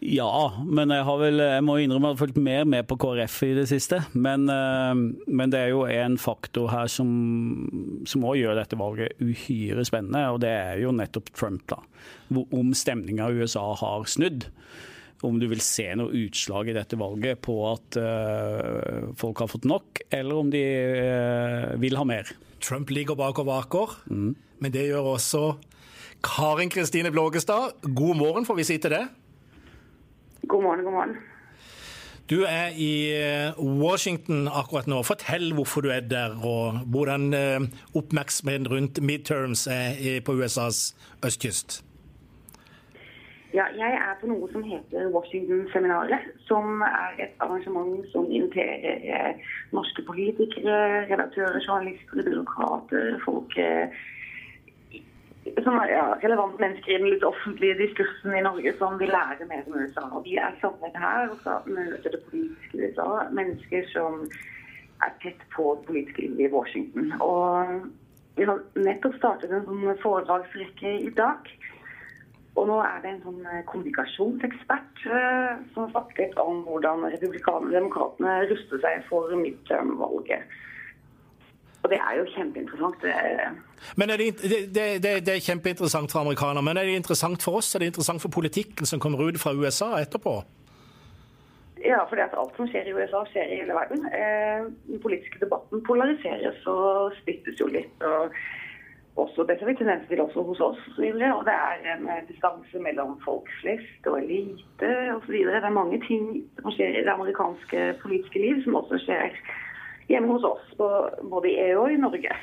Ja, 0.00 0.64
men 0.64 0.88
jeg, 0.94 1.04
har 1.04 1.18
vel, 1.20 1.42
jeg 1.44 1.64
må 1.66 1.74
innrømme 1.76 2.08
at 2.08 2.14
jeg 2.14 2.16
har 2.16 2.20
fulgt 2.22 2.38
mer 2.40 2.68
med 2.72 2.86
på 2.88 2.96
KrF 3.02 3.34
i 3.44 3.50
det 3.58 3.66
siste. 3.68 3.98
Men, 4.16 4.48
eh, 4.48 5.02
men 5.28 5.52
det 5.52 5.60
er 5.60 5.74
jo 5.74 5.82
en 5.84 6.16
faktor 6.20 6.70
her 6.72 6.88
som 6.88 8.24
òg 8.24 8.38
gjør 8.40 8.56
dette 8.56 8.78
valget 8.80 9.20
uhyre 9.20 9.84
spennende, 9.84 10.24
og 10.32 10.40
det 10.44 10.54
er 10.56 10.80
jo 10.80 10.94
nettopp 10.96 11.28
Trump. 11.36 11.66
da. 11.68 11.82
Om 12.32 12.72
stemninga 12.72 13.28
i 13.28 13.44
USA 13.44 13.66
har 13.76 14.08
snudd. 14.08 14.48
Om 15.20 15.36
du 15.36 15.50
vil 15.50 15.60
se 15.60 15.84
noe 16.00 16.16
utslag 16.16 16.70
i 16.72 16.78
dette 16.78 16.96
valget 16.96 17.42
på 17.44 17.58
at 17.68 17.98
uh, 18.00 19.10
folk 19.20 19.42
har 19.42 19.50
fått 19.52 19.68
nok, 19.68 20.00
eller 20.08 20.38
om 20.40 20.48
de 20.48 20.62
uh, 20.96 21.74
vil 21.82 21.98
ha 22.00 22.06
mer. 22.08 22.30
Trump 22.64 22.88
ligger 22.88 23.18
bak 23.20 23.36
og 23.42 23.50
vaker, 23.50 23.98
mm. 24.08 24.30
men 24.64 24.72
det 24.72 24.86
gjør 24.88 25.12
også 25.18 25.42
Karin 26.24 26.72
Kristine 26.72 27.12
Blågestad. 27.12 27.76
God 27.84 28.16
morgen, 28.16 28.48
får 28.48 28.62
vi 28.62 28.68
si 28.70 28.78
til 28.80 28.96
det. 28.96 29.04
God 30.50 30.62
morgen, 30.62 30.84
god 30.84 30.92
morgen. 30.92 31.16
Du 32.30 32.42
er 32.42 32.68
i 32.74 32.92
eh, 33.22 33.58
Washington 33.58 34.48
akkurat 34.60 34.86
nå. 34.90 35.02
Fortell 35.06 35.52
hvorfor 35.54 35.80
du 35.80 35.90
er 35.94 36.00
der, 36.00 36.34
og 36.42 36.80
hvordan 36.92 37.34
eh, 37.34 37.60
oppmerksomheten 37.94 38.66
rundt 38.72 38.98
midterms 39.02 39.68
er 39.70 40.18
på 40.26 40.32
USAs 40.32 40.80
østkyst. 41.26 41.84
Ja, 43.54 43.64
jeg 43.78 43.92
er 44.06 44.18
på 44.20 44.26
noe 44.30 44.50
som 44.50 44.66
heter 44.66 45.06
Washington-seminaret. 45.14 46.26
Som 46.50 46.82
er 46.86 47.22
et 47.28 47.34
arrangement 47.46 48.02
som 48.12 48.26
inviterer 48.26 49.06
eh, 49.06 49.50
norske 49.70 50.02
politikere, 50.10 50.78
redaktører, 51.12 51.62
journalister, 51.66 52.26
byråkrater, 52.26 53.20
folk 53.24 53.54
som 55.64 55.78
er 55.80 55.88
ja, 55.88 56.04
relevante 56.22 56.60
mennesker 56.60 56.92
i 56.92 56.98
den 56.98 57.08
litt 57.14 57.24
offentlige 57.24 57.78
diskursen 57.78 58.34
i 58.36 58.42
Norge 58.44 58.74
som 58.78 58.98
vil 59.00 59.12
lære 59.12 59.48
mer 59.48 59.64
om 59.66 59.78
USA. 59.80 60.04
Og 60.12 60.24
vi 60.26 60.36
er 60.36 60.58
samlet 60.60 60.98
her 61.00 61.30
og 61.30 61.40
skal 61.40 61.70
møte 61.78 62.12
det 62.12 62.20
politiske 62.28 62.82
USA. 62.82 63.08
Mennesker 63.38 63.88
som 63.94 64.20
er 65.00 65.16
tett 65.22 65.40
på 65.54 65.72
det 65.78 65.88
politiske 65.88 66.26
livet 66.26 66.44
i 66.50 66.52
Washington. 66.52 67.12
Og 67.24 67.88
vi 68.36 68.48
har 68.48 68.60
nettopp 68.76 69.16
startet 69.16 69.52
en 69.52 69.64
sånn 69.68 70.00
foredragsrekke 70.04 70.96
i 71.08 71.12
dag. 71.16 71.48
Og 72.58 72.66
nå 72.68 72.80
er 72.84 72.98
det 73.00 73.14
en 73.14 73.22
sånn 73.24 73.44
kommunikasjonsekspert 73.70 75.04
eh, 75.08 75.52
som 75.72 75.88
snakket 75.92 76.36
om 76.42 76.64
hvordan 76.66 77.06
republikanerne 77.14 77.70
og 77.70 77.76
demokratene 77.78 78.40
ruster 78.50 78.82
seg 78.82 79.06
for 79.08 79.32
midterm-valget. 79.38 80.44
Og 81.90 81.96
det 81.96 82.02
er 82.06 82.18
jo 82.20 82.24
kjempeinteressant. 82.30 83.04
Men 83.98 84.10
er 84.10 84.16
det, 84.16 84.26
det, 84.42 84.58
det, 85.02 85.14
det, 85.26 85.32
er 85.34 85.40
kjempeinteressant 85.42 86.12
for 86.12 86.20
amerikanere, 86.20 86.62
men 86.62 86.78
er 86.78 86.86
det 86.86 86.94
interessant 87.00 87.42
for 87.42 87.58
oss? 87.58 87.74
Er 87.74 87.82
det 87.82 87.88
interessant 87.90 88.22
for 88.22 88.30
politikken 88.30 88.86
som 88.86 89.00
kommer 89.02 89.18
ut 89.26 89.40
fra 89.42 89.50
USA 89.50 89.96
etterpå? 89.98 90.36
Ja, 91.82 92.04
for 92.06 92.22
alt 92.22 92.54
som 92.56 92.68
skjer 92.70 92.86
i 92.86 92.94
USA, 92.94 93.24
skjer 93.32 93.50
i 93.50 93.58
hele 93.64 93.74
verden. 93.74 94.06
Eh, 94.06 94.68
den 94.86 95.02
politiske 95.02 95.42
debatten 95.42 95.82
polariseres 95.82 96.62
og 96.70 97.16
splittes 97.18 97.58
jo 97.58 97.66
litt. 97.66 98.06
og 98.06 98.30
også, 99.16 99.42
Det 99.48 99.58
ser 99.58 99.66
vi 99.66 99.74
tendenser 99.74 100.08
til 100.08 100.22
også 100.22 100.42
hos 100.46 100.60
oss. 100.60 100.82
Og, 100.98 101.42
det 101.48 101.56
er 101.56 101.74
en 101.96 102.06
eh, 102.06 102.22
distanse 102.28 102.78
mellom 102.86 103.18
folk 103.24 103.50
flest 103.62 104.06
og 104.06 104.20
elite 104.22 104.92
osv. 105.16 105.34
Det 105.50 105.58
er 105.58 105.78
mange 105.80 105.98
ting 106.06 106.44
som 106.60 106.70
skjer 106.70 107.00
i 107.00 107.02
det 107.02 107.16
amerikanske 107.16 107.82
politiske 108.04 108.38
liv, 108.46 108.62
som 108.62 108.78
også 108.78 109.02
skjer 109.08 109.34
hjemme 110.10 110.34
hos 110.34 110.44
oss, 110.44 110.66
både 111.22 111.52
i 111.52 111.56
EU 111.68 111.84
og 111.84 111.94
i 111.94 112.00
Norge. 112.00 112.34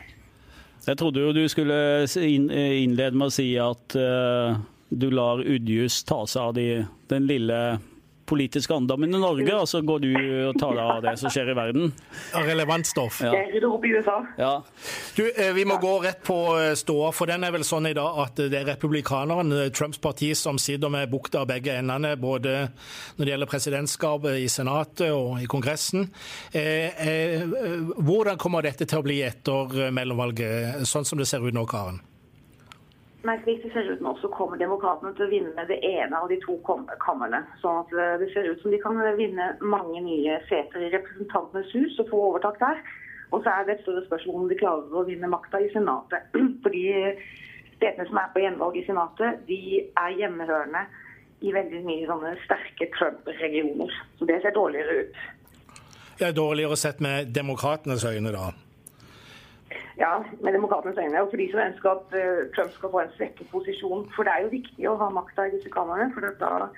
Jeg 0.87 0.99
trodde 0.99 1.19
jo 1.19 1.35
du 1.35 1.43
skulle 1.51 2.07
innlede 2.07 3.17
med 3.17 3.27
å 3.27 3.33
si 3.33 3.49
at 3.59 3.97
uh, 3.99 4.55
du 4.89 5.09
lar 5.11 5.43
Udjus 5.43 5.99
ta 6.07 6.21
seg 6.29 6.41
av 6.45 6.53
de, 6.55 6.67
den 7.11 7.27
lille 7.27 7.59
politiske 8.27 8.75
andammen 8.75 9.15
i 9.15 9.19
Norge, 9.21 9.53
og 9.55 9.67
så 9.69 9.81
går 9.85 10.03
du 10.03 10.09
og 10.49 10.57
tar 10.59 10.75
deg 10.75 10.83
av 10.83 11.01
det 11.05 11.13
som 11.21 11.31
skjer 11.33 11.51
i 11.53 11.55
verden. 11.57 11.93
Relevant 12.47 12.87
stoff. 12.87 13.21
Ja. 13.23 13.31
Rydder 13.31 13.69
opp 13.71 13.85
i 13.87 13.93
USA. 13.95 14.17
Ja. 14.37 14.51
Du, 15.15 15.23
eh, 15.29 15.53
vi 15.55 15.65
må 15.67 15.79
gå 15.81 15.93
rett 16.03 16.23
på 16.27 16.37
eh, 16.59 16.73
ståa, 16.79 17.11
for 17.15 17.31
den 17.31 17.45
er 17.47 17.55
vel 17.55 17.65
sånn 17.67 17.89
i 17.89 17.95
dag 17.97 18.19
at 18.25 18.41
det 18.51 18.59
er 18.61 18.67
republikanerne, 18.73 19.61
eh, 19.67 19.71
Trumps 19.75 20.01
parti, 20.03 20.33
som 20.37 20.59
sitter 20.61 20.91
med 20.93 21.11
bukta 21.11 21.43
av 21.45 21.51
begge 21.51 21.77
endene, 21.79 22.15
både 22.19 22.57
når 23.17 23.23
det 23.23 23.33
gjelder 23.33 23.51
presidentskapet 23.53 24.41
i 24.43 24.49
Senatet 24.51 25.07
og 25.15 25.41
i 25.41 25.47
Kongressen. 25.49 26.09
Hvordan 26.51 28.39
kommer 28.41 28.65
dette 28.65 28.85
til 28.85 28.99
å 28.99 29.05
bli 29.05 29.21
etter 29.25 29.89
mellomvalget, 29.95 30.83
sånn 30.87 31.07
som 31.07 31.19
det 31.19 31.27
ser 31.29 31.45
ut 31.45 31.55
nå, 31.55 31.65
Karen? 31.69 32.01
Men 33.25 33.41
slik 33.41 33.63
det 33.63 33.71
ser 33.73 33.89
ut 33.89 34.01
nå, 34.03 34.13
så 34.21 34.29
kommer 34.29 34.59
demokratene 34.61 35.13
til 35.17 35.25
å 35.25 35.31
vinne 35.31 35.65
det 35.69 35.79
ene 35.85 36.19
av 36.19 36.29
de 36.29 36.37
to 36.43 36.59
kamrene. 36.65 37.41
Sånn 37.63 37.81
at 37.81 37.95
eh, 37.95 38.13
det 38.21 38.29
ser 38.33 38.49
ut 38.51 38.61
som 38.61 38.73
de 38.73 38.79
kan 38.83 38.99
vinne 39.17 39.49
mange 39.61 40.03
nye 40.05 40.37
seter 40.49 40.85
i 40.85 40.91
Representantenes 40.93 41.73
hus 41.73 41.97
og 42.03 42.11
få 42.11 42.21
overtak 42.29 42.59
der. 42.61 42.83
Og 43.33 43.41
så 43.43 43.51
er 43.51 43.65
det 43.65 43.75
et 43.75 43.83
større 43.83 44.05
spørsmål 44.05 44.43
om 44.43 44.51
de 44.51 44.59
klarer 44.59 44.93
å 45.01 45.05
vinne 45.07 45.31
makta 45.31 45.59
i 45.63 45.71
Senatet. 45.73 46.29
Fordi 46.63 46.85
stedene 47.79 48.05
som 48.09 48.21
er 48.21 48.29
på 48.35 48.43
gjenvalg 48.45 48.77
i 48.77 48.85
Senatet, 48.85 49.41
de 49.49 49.59
er 49.87 50.19
hjemmehørende 50.21 50.85
i 51.45 51.51
veldig 51.53 51.81
mye 51.85 52.05
sånne 52.09 52.37
sterke 52.45 52.87
Trump-regioner. 52.95 53.97
Så 54.17 54.29
det 54.29 54.39
ser 54.45 54.55
dårligere 54.55 55.01
ut. 55.03 55.19
Det 56.17 56.25
er 56.25 56.37
dårligere 56.37 56.77
sett 56.79 57.01
med 57.03 57.33
demokratenes 57.33 58.05
øyne, 58.05 58.31
da? 58.33 58.49
Ja, 59.99 60.11
med 60.43 60.53
demokratenes 60.53 60.99
øyne. 61.01 61.21
Og 61.21 61.31
for 61.31 61.41
de 61.41 61.47
som 61.51 61.63
ønsker 61.63 61.89
at 61.91 62.13
uh, 62.15 62.43
Trump 62.55 62.75
skal 62.75 62.93
få 62.93 63.01
en 63.03 63.15
svekket 63.15 63.49
posisjon. 63.51 64.05
For 64.15 64.27
det 64.27 64.35
er 64.35 64.45
jo 64.45 64.53
viktig 64.53 64.89
å 64.89 64.97
ha 65.01 65.09
makta 65.13 65.47
i 65.47 65.55
disse 65.55 65.71
kamrene, 65.73 66.11
for 66.15 66.27
da 66.41 66.69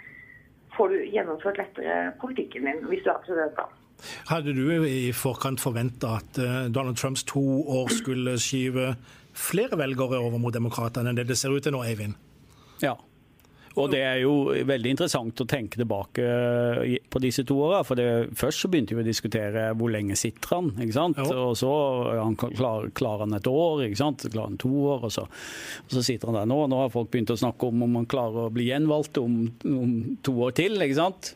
får 0.78 0.94
du 0.94 0.98
gjennomført 1.14 1.60
lettere 1.60 2.00
politikken 2.22 2.70
din 2.70 2.82
hvis 2.90 3.04
du 3.06 3.12
er 3.12 3.22
president. 3.26 3.78
Hadde 4.30 4.56
du 4.56 4.64
i 4.88 5.12
forkant 5.12 5.60
forventa 5.62 6.16
at 6.22 6.40
uh, 6.40 6.66
Donald 6.72 6.98
Trumps 6.98 7.26
to 7.28 7.44
år 7.68 7.92
skulle 7.92 8.38
skyve 8.40 8.94
flere 9.36 9.78
velgere 9.80 10.20
over 10.20 10.40
mot 10.42 10.56
demokratene 10.56 11.12
enn 11.12 11.20
det 11.20 11.28
det 11.30 11.38
ser 11.40 11.54
ut 11.54 11.64
til 11.64 11.76
nå, 11.76 11.84
Eivind? 11.84 12.16
Ja. 12.84 12.96
Og 13.78 13.92
det 13.92 14.00
er 14.02 14.18
jo 14.24 14.50
veldig 14.68 14.94
interessant 14.96 15.42
å 15.44 15.48
tenke 15.50 15.80
tilbake 15.80 16.26
på 17.12 17.22
disse 17.22 17.46
to 17.48 17.60
åra. 17.68 17.84
Først 17.86 18.64
så 18.64 18.70
begynte 18.72 18.98
vi 18.98 19.04
å 19.04 19.08
diskutere 19.08 19.68
hvor 19.78 19.94
lenge 19.94 20.18
sitter 20.20 20.56
han, 20.56 20.72
ikke 20.82 20.96
sant. 20.96 21.20
Jo. 21.22 21.50
Og 21.50 21.58
så 21.60 21.72
han 22.18 22.38
klar, 22.40 22.90
klarer 22.98 23.26
han 23.28 23.38
et 23.38 23.50
år, 23.52 23.86
ikke 23.86 24.02
sant. 24.02 24.26
Klarer 24.28 24.54
han 24.54 24.62
to 24.62 24.74
år, 24.96 25.08
og 25.08 25.14
så, 25.14 25.28
og 25.30 25.96
så, 25.96 26.06
sitter 26.06 26.32
han 26.32 26.42
der 26.42 26.50
nå. 26.50 26.60
Nå 26.72 26.84
har 26.84 26.94
folk 26.94 27.12
begynt 27.14 27.34
å 27.36 27.40
snakke 27.40 27.70
om 27.70 27.86
om 27.86 28.00
han 28.02 28.10
klarer 28.10 28.48
å 28.48 28.54
bli 28.54 28.70
gjenvalgt 28.72 29.22
om, 29.22 29.42
om 29.70 29.96
to 30.26 30.36
år 30.48 30.56
til, 30.60 30.80
ikke 30.84 31.00
sant. 31.00 31.34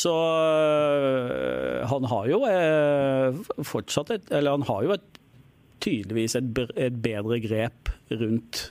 Så 0.00 0.12
øh, 0.14 1.80
han 1.90 2.06
har 2.12 2.28
jo 2.30 2.44
øh, 2.46 3.40
fortsatt 3.66 4.12
et 4.14 4.28
Eller 4.30 4.54
han 4.54 4.62
har 4.68 4.84
jo 4.86 4.92
et, 4.94 5.08
tydeligvis 5.82 6.36
et, 6.38 6.60
et 6.78 6.94
bedre 7.02 7.40
grep 7.42 7.90
rundt 8.10 8.66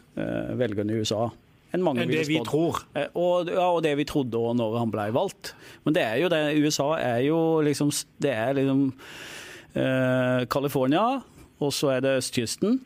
velgerne 0.60 0.94
i 0.94 1.02
USA 1.02 1.28
enn 1.74 1.84
mange 1.86 2.04
enn 2.04 2.12
det 2.12 2.26
vi 2.30 2.40
tror. 2.46 2.84
Eh, 2.98 3.10
og, 3.14 3.50
ja, 3.52 3.68
og 3.70 3.84
det 3.86 3.96
vi 4.00 4.08
trodde 4.10 4.40
òg 4.40 4.56
når 4.60 4.78
han 4.82 4.94
ble 4.94 5.10
valgt. 5.16 5.54
Men 5.86 5.98
det 5.98 6.06
er 6.06 6.22
jo 6.24 6.32
det. 6.34 6.44
USA 6.60 6.92
er 6.98 7.20
jo 7.28 7.40
liksom 7.66 7.92
Det 8.22 8.32
er 8.34 8.56
liksom 8.58 8.88
eh, 9.76 10.46
California, 10.50 11.22
og 11.60 11.74
så 11.76 11.96
er 11.98 12.06
det 12.06 12.18
østkysten. 12.24 12.80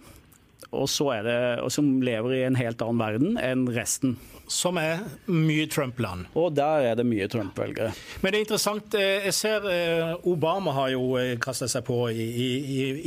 Og 0.71 0.88
så 0.91 1.10
er 1.17 1.26
det, 1.28 1.39
og 1.63 1.73
som 1.73 1.89
lever 2.04 2.38
i 2.38 2.45
en 2.47 2.60
helt 2.60 2.82
annen 2.86 3.02
verden 3.02 3.41
enn 3.41 3.67
resten 3.73 4.17
som 4.54 4.78
er 4.78 4.99
mye 5.32 5.65
Trump-land. 5.71 6.28
Og 6.38 6.52
der 6.56 6.89
er 6.89 6.97
det 6.99 7.06
mye 7.08 7.28
Trump-velgere. 7.32 7.93
Men 8.21 8.34
det 8.34 8.39
er 8.39 8.45
interessant. 8.45 8.97
Eh, 8.99 9.26
jeg 9.30 9.36
ser 9.38 9.67
eh, 9.71 10.28
Obama 10.30 10.73
har 10.76 10.91
jo 10.93 11.15
eh, 11.19 11.36
kasta 11.41 11.69
seg 11.71 11.86
på 11.88 11.97
i, 12.12 12.28
i, 12.28 12.49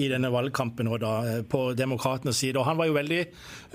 i, 0.07 0.09
denne 0.13 0.33
valgkampen 0.33 0.89
og 0.91 1.01
da, 1.05 1.15
på 1.49 1.69
demokratenes 1.79 2.41
side. 2.41 2.59
Og 2.59 2.67
han 2.69 2.81
var 2.81 2.91
jo 2.91 2.97
veldig 2.97 3.23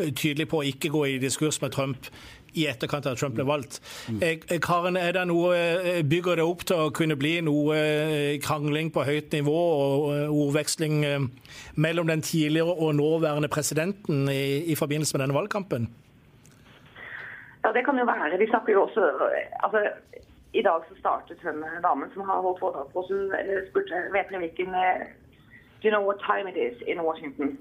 tydelig 0.10 0.50
på 0.52 0.62
å 0.62 0.68
ikke 0.68 0.92
gå 0.94 1.06
i 1.14 1.18
diskurs 1.22 1.62
med 1.62 1.76
Trump 1.76 2.10
i 2.54 2.68
etterkant 2.68 3.08
av 3.08 3.16
at 3.16 3.22
Trump 3.22 3.38
ble 3.38 3.46
valgt. 3.48 3.80
Karen, 4.64 5.00
er 5.00 5.16
det 5.16 5.26
noe, 5.30 6.04
Bygger 6.08 6.42
det 6.42 6.46
opp 6.48 6.66
til 6.68 6.86
å 6.88 6.92
kunne 6.96 7.18
bli 7.20 7.38
noe 7.46 7.80
krangling 8.44 8.92
på 8.94 9.06
høyt 9.08 9.34
nivå 9.36 9.56
og 9.56 10.36
ordveksling 10.36 11.02
mellom 11.76 12.12
den 12.12 12.24
tidligere 12.26 12.76
og 12.76 12.96
nåværende 13.00 13.52
presidenten 13.52 14.28
i, 14.32 14.72
i 14.72 14.76
forbindelse 14.80 15.18
med 15.18 15.26
denne 15.26 15.38
valgkampen? 15.38 15.90
Ja, 17.64 17.72
det 17.72 17.86
kan 17.86 17.98
jo 18.00 18.06
være. 18.06 18.38
Vi 18.38 18.50
snakker 18.50 18.74
jo 18.74 18.84
også 18.84 19.02
altså, 19.64 19.80
I 20.54 20.62
dag 20.62 20.82
så 20.90 20.96
startet 21.00 21.38
hun 21.44 21.64
damen 21.84 22.10
som 22.14 22.22
har 22.30 22.42
holdt 22.42 22.60
foredrag 22.60 22.88
på 22.94 23.00
oss, 23.00 23.10
hun 23.10 23.32
spurte 23.70 23.96
vet 24.16 24.30
dere 24.30 24.44
hvilken 24.46 24.74
eh, 24.84 25.02
Do 25.82 25.88
you 25.88 25.94
know 25.96 26.06
what 26.06 26.20
time 26.32 26.46
it 26.52 26.58
is 26.68 26.78
in 26.88 27.02
Washington? 27.02 27.58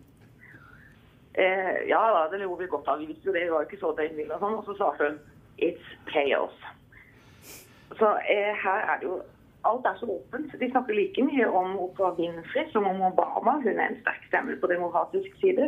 Eh, 1.35 1.88
ja 1.88 2.01
da, 2.14 2.29
det 2.31 2.43
lo 2.43 2.55
vi 2.59 2.66
godt 2.66 2.88
av. 2.88 2.99
Vi 2.99 3.11
visste 3.11 3.31
jo 3.31 3.35
det, 3.35 3.45
vi 3.47 3.53
var 3.55 3.64
jo 3.64 3.71
ikke 3.71 3.83
så 3.83 3.93
døgnville 3.99 4.35
og 4.35 4.43
sånn. 4.43 4.57
Og 4.59 4.66
så 4.69 4.79
svarte 4.79 5.11
hun 5.11 5.21
It's 5.61 5.93
chaos. 6.09 6.57
Så 7.99 8.14
eh, 8.33 8.55
her 8.64 8.87
er 8.87 9.03
det 9.03 9.11
jo 9.11 9.21
Alt 9.69 9.85
er 9.85 9.97
så 10.01 10.07
åpent. 10.09 10.55
De 10.57 10.71
snakker 10.71 10.97
like 10.97 11.21
mye 11.21 11.45
om 11.53 11.75
Oprah 11.77 12.14
Winfrey 12.16 12.64
som 12.73 12.87
om 12.88 13.03
Obama. 13.11 13.59
Hun 13.61 13.77
er 13.77 13.90
en 13.90 13.99
sterk 14.01 14.23
stemme 14.31 14.55
på 14.57 14.71
demokratisk 14.71 15.35
side. 15.43 15.66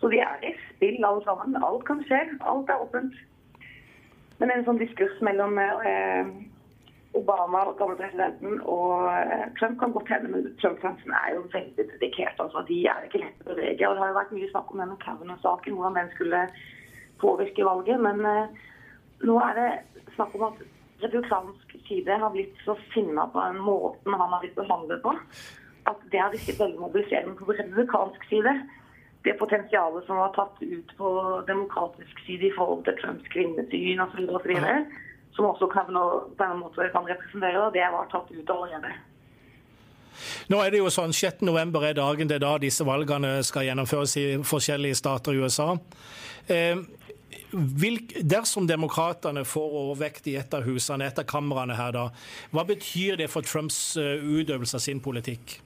Så 0.00 0.10
de 0.12 0.18
er 0.20 0.44
i 0.44 0.50
spill 0.66 1.00
alle 1.00 1.24
sammen. 1.24 1.56
Alt 1.64 1.86
kan 1.88 2.02
skje. 2.04 2.18
Alt 2.44 2.68
er 2.68 2.82
åpent. 2.84 3.16
Men 4.36 4.52
en 4.52 4.66
sånn 4.66 4.82
diskurs 4.82 5.16
mellom 5.24 5.56
eh, 5.62 6.28
Obama, 7.14 7.64
gamle 7.76 7.96
presidenten, 7.96 8.60
og 8.64 9.08
eh, 9.12 9.48
Trump 9.58 9.78
kan 9.80 9.92
godt 9.92 10.08
hende, 10.08 10.30
men 10.32 10.46
Trump-fansen 10.62 11.12
er 11.12 11.34
jo 11.34 11.42
veldig 11.52 11.86
dedikert. 11.94 12.40
altså 12.40 12.64
De 12.68 12.78
er 12.88 13.06
ikke 13.06 13.20
lett 13.20 13.42
å 13.44 13.50
bevege. 13.50 13.88
og 13.88 13.96
Det 13.96 14.02
har 14.02 14.12
jo 14.12 14.20
vært 14.20 14.36
mye 14.36 14.52
snakk 14.52 14.72
om 14.72 14.80
denne 14.80 15.00
Kavanaugh-saken, 15.02 15.76
hvordan 15.76 15.98
den 16.00 16.12
skulle 16.14 16.40
påvirke 17.20 17.66
valget. 17.68 18.00
Men 18.06 18.24
eh, 18.30 18.62
nå 19.28 19.36
er 19.44 19.60
det 19.60 19.68
snakk 20.16 20.38
om 20.38 20.46
at 20.48 20.64
republikansk 21.02 21.76
side 21.88 22.18
har 22.24 22.32
blitt 22.32 22.56
så 22.64 22.78
sinna 22.94 23.26
på 23.28 23.44
den 23.44 23.60
måten 23.66 24.16
han 24.16 24.32
har 24.32 24.40
blitt 24.40 24.56
behandlet 24.56 25.02
på, 25.04 25.12
at 25.90 26.04
det 26.12 26.20
har 26.22 26.32
virket 26.32 26.60
veldig 26.60 26.80
mobiliserende 26.80 27.36
på 27.36 27.52
republikansk 27.52 28.28
side. 28.30 28.56
Det 29.22 29.38
potensialet 29.38 30.06
som 30.06 30.18
var 30.18 30.32
tatt 30.34 30.62
ut 30.62 30.96
på 30.98 31.10
demokratisk 31.46 32.24
side 32.26 32.48
i 32.48 32.54
forhold 32.56 32.86
til 32.86 32.96
Trumps 33.02 33.28
kvinnesyn 33.34 34.00
osv., 34.02 34.30
som 35.36 35.48
også 35.48 35.68
Kavanaugh 35.72 36.28
på 36.36 36.44
en 36.44 36.60
måte 36.60 36.88
kan 36.92 37.08
representere, 37.08 37.70
det 37.74 37.88
var 37.92 38.10
tatt 38.12 38.30
ut 38.30 38.50
allerede. 38.52 38.92
Nå 40.52 40.58
er 40.60 40.72
det 40.72 40.82
jo 40.82 40.90
sånn 40.92 41.14
6. 41.16 41.40
november 41.48 41.86
er 41.88 41.96
dagen 41.96 42.28
det 42.28 42.36
er 42.36 42.44
da 42.44 42.56
disse 42.60 42.84
valgene 42.84 43.38
skal 43.46 43.64
gjennomføres 43.68 44.16
i 44.20 44.26
forskjellige 44.44 44.98
stater 45.00 45.32
i 45.32 45.40
USA. 45.40 45.70
Eh, 46.52 46.84
dersom 47.52 48.68
demokratene 48.68 49.44
får 49.48 49.76
overvekt 49.82 50.28
i 50.28 50.36
et 50.40 50.54
av 50.54 50.64
husene, 50.68 51.08
et 51.08 51.18
av 51.20 51.28
kamrene 51.28 51.76
her, 51.76 51.92
da, 51.96 52.06
hva 52.52 52.64
betyr 52.68 53.20
det 53.20 53.28
for 53.32 53.44
Trumps 53.44 53.96
eh, 54.00 54.20
utøvelse 54.20 54.78
av 54.78 54.84
sin 54.84 55.00
politikk? 55.04 55.60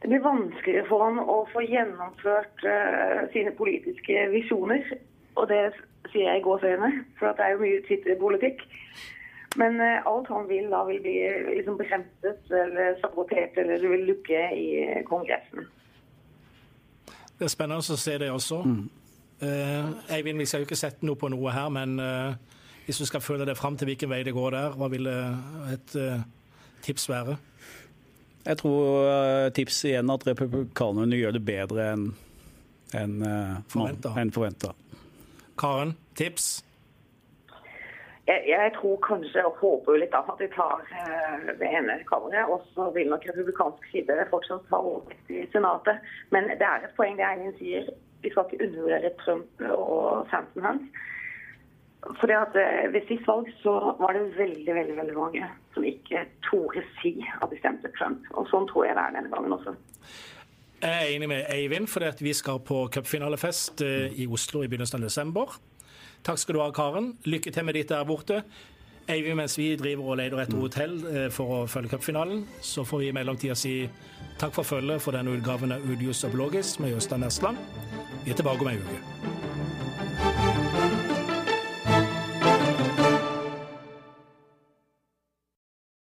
Det 0.00 0.08
blir 0.08 0.22
vanskeligere 0.24 0.86
for 0.88 1.04
ham 1.04 1.18
å 1.20 1.42
få 1.52 1.60
gjennomført 1.66 2.62
uh, 2.64 3.26
sine 3.34 3.52
politiske 3.52 4.22
visjoner. 4.32 4.86
Og 5.38 5.48
det 5.50 5.62
sier 6.10 6.26
jeg 6.26 6.40
i 6.40 6.44
gåseøyne, 6.44 6.90
for 7.18 7.36
det 7.36 7.46
er 7.46 7.54
jo 7.54 7.62
mye 7.62 7.82
Twitter-politikk. 7.86 8.64
Men 9.58 9.80
uh, 9.82 10.06
alt 10.06 10.30
han 10.30 10.46
vil 10.48 10.70
da 10.70 10.84
vil 10.86 11.00
bli 11.02 11.16
liksom 11.56 11.78
bekjempet 11.78 12.52
eller 12.54 12.96
sabotert 13.02 13.58
eller 13.58 13.82
vil 13.82 14.06
lukke 14.12 14.42
i 14.54 14.66
Kongressen. 15.08 15.66
Det 17.38 17.46
er 17.46 17.52
spennende 17.52 17.80
å 17.80 17.98
se 17.98 18.16
det 18.20 18.30
også. 18.30 18.60
Mm. 18.68 18.88
Uh, 19.40 20.12
Eivind, 20.12 20.38
vi 20.38 20.46
skal 20.46 20.62
jo 20.62 20.68
ikke 20.68 20.78
sette 20.78 21.06
noe 21.08 21.16
på 21.16 21.30
noe 21.32 21.54
her, 21.54 21.70
men 21.72 21.96
uh, 21.96 22.34
hvis 22.84 23.00
du 23.00 23.06
skal 23.08 23.24
følge 23.24 23.46
det 23.48 23.56
fram 23.56 23.78
til 23.80 23.88
hvilken 23.88 24.10
vei 24.12 24.20
det 24.26 24.34
går 24.36 24.52
der, 24.52 24.76
hva 24.76 24.90
vil 24.92 25.08
et 25.08 25.94
uh, 25.96 26.20
tips 26.84 27.08
være? 27.08 27.38
Jeg 28.44 28.56
tror 28.56 29.50
tipset 29.52 29.90
igjen 29.90 30.12
at 30.12 30.22
republikanerne 30.24 31.16
gjør 31.18 31.34
det 31.36 31.42
bedre 31.44 31.90
enn 31.92 32.06
en, 32.96 33.18
forventa. 33.68 34.72
Karen, 35.60 35.94
tips? 36.16 36.64
Jeg, 38.26 38.44
jeg, 38.46 38.72
tror 38.76 39.00
kanskje 39.02 39.42
og 39.44 39.56
håper 39.58 39.98
litt 39.98 40.14
av 40.14 40.28
at 40.30 40.38
de 40.38 40.46
tar 40.54 40.84
det 41.58 41.68
ene 41.68 41.96
kammeret. 42.10 42.48
Og 42.52 42.62
så 42.74 42.86
vil 42.94 43.10
nok 43.10 43.26
republikansk 43.28 43.88
side 43.92 44.16
fortsatt 44.30 44.68
ta 44.70 44.78
over 44.78 45.14
i 45.28 45.42
Senatet. 45.52 46.00
Men 46.30 46.48
det 46.52 46.66
er 46.66 46.86
et 46.86 46.96
poeng 46.98 47.18
det 47.18 47.26
Eivind 47.26 47.58
sier 47.58 47.90
vi 48.20 48.30
skal 48.30 48.46
ikke 48.46 48.66
undervurdere 48.66 49.10
Trump 49.24 49.64
og 49.72 50.28
fansen 50.30 50.64
hans. 50.64 51.00
Fordi 52.20 52.32
at 52.32 52.56
eh, 52.56 52.92
Ved 52.92 53.06
sist 53.08 53.26
valg 53.28 53.48
så 53.60 53.72
var 54.00 54.16
det 54.16 54.36
veldig 54.38 54.74
veldig, 54.74 54.96
veldig 54.96 55.16
mange 55.16 55.48
som 55.74 55.84
ikke 55.84 56.24
torde 56.46 56.84
si 57.00 57.12
at 57.42 57.48
de 57.50 57.58
stemte 57.60 57.92
Trump. 57.98 58.24
Og 58.30 58.48
Sånn 58.52 58.68
tror 58.70 58.86
jeg 58.88 58.96
det 58.96 59.04
er 59.04 59.16
denne 59.18 59.32
gangen 59.32 59.56
også. 59.58 59.74
Jeg 60.80 60.96
er 60.96 61.10
enig 61.12 61.28
med 61.28 61.44
Eivind, 61.52 61.86
for 61.92 62.00
vi 62.24 62.32
skal 62.32 62.60
på 62.64 62.86
cupfinalefest 62.88 63.82
eh, 63.84 64.14
i 64.16 64.24
Oslo 64.26 64.62
i 64.64 64.68
begynnelsen 64.68 64.96
av 64.96 65.02
desember. 65.04 65.58
Takk 66.24 66.40
skal 66.40 66.56
du 66.56 66.60
ha, 66.62 66.70
Karen. 66.72 67.10
Lykke 67.28 67.52
til 67.52 67.66
med 67.68 67.76
ditt 67.76 67.92
der 67.92 68.06
borte. 68.08 68.38
Eivind, 69.10 69.36
mens 69.36 69.58
vi 69.58 69.74
driver 69.76 70.14
og 70.14 70.16
leter 70.22 70.40
etter 70.40 70.56
hotell 70.56 70.96
eh, 71.10 71.26
for 71.34 71.52
å 71.52 71.60
følge 71.68 71.92
cupfinalen, 71.92 72.46
så 72.64 72.86
får 72.88 73.02
vi 73.02 73.10
i 73.10 73.16
mellomtida 73.16 73.58
si 73.58 73.74
takk 74.40 74.56
for 74.56 74.64
følget 74.64 75.04
for 75.04 75.12
denne 75.16 75.36
utgaven 75.36 75.76
av 75.76 75.84
Udius 75.84 76.24
og 76.24 76.32
Blogis 76.38 76.78
med 76.80 76.94
Jøstein 76.94 77.26
Nesland. 77.26 77.60
Vi 78.24 78.32
er 78.32 78.40
tilbake 78.40 78.64
om 78.64 78.72
ei 78.72 78.80
uke. 78.80 79.29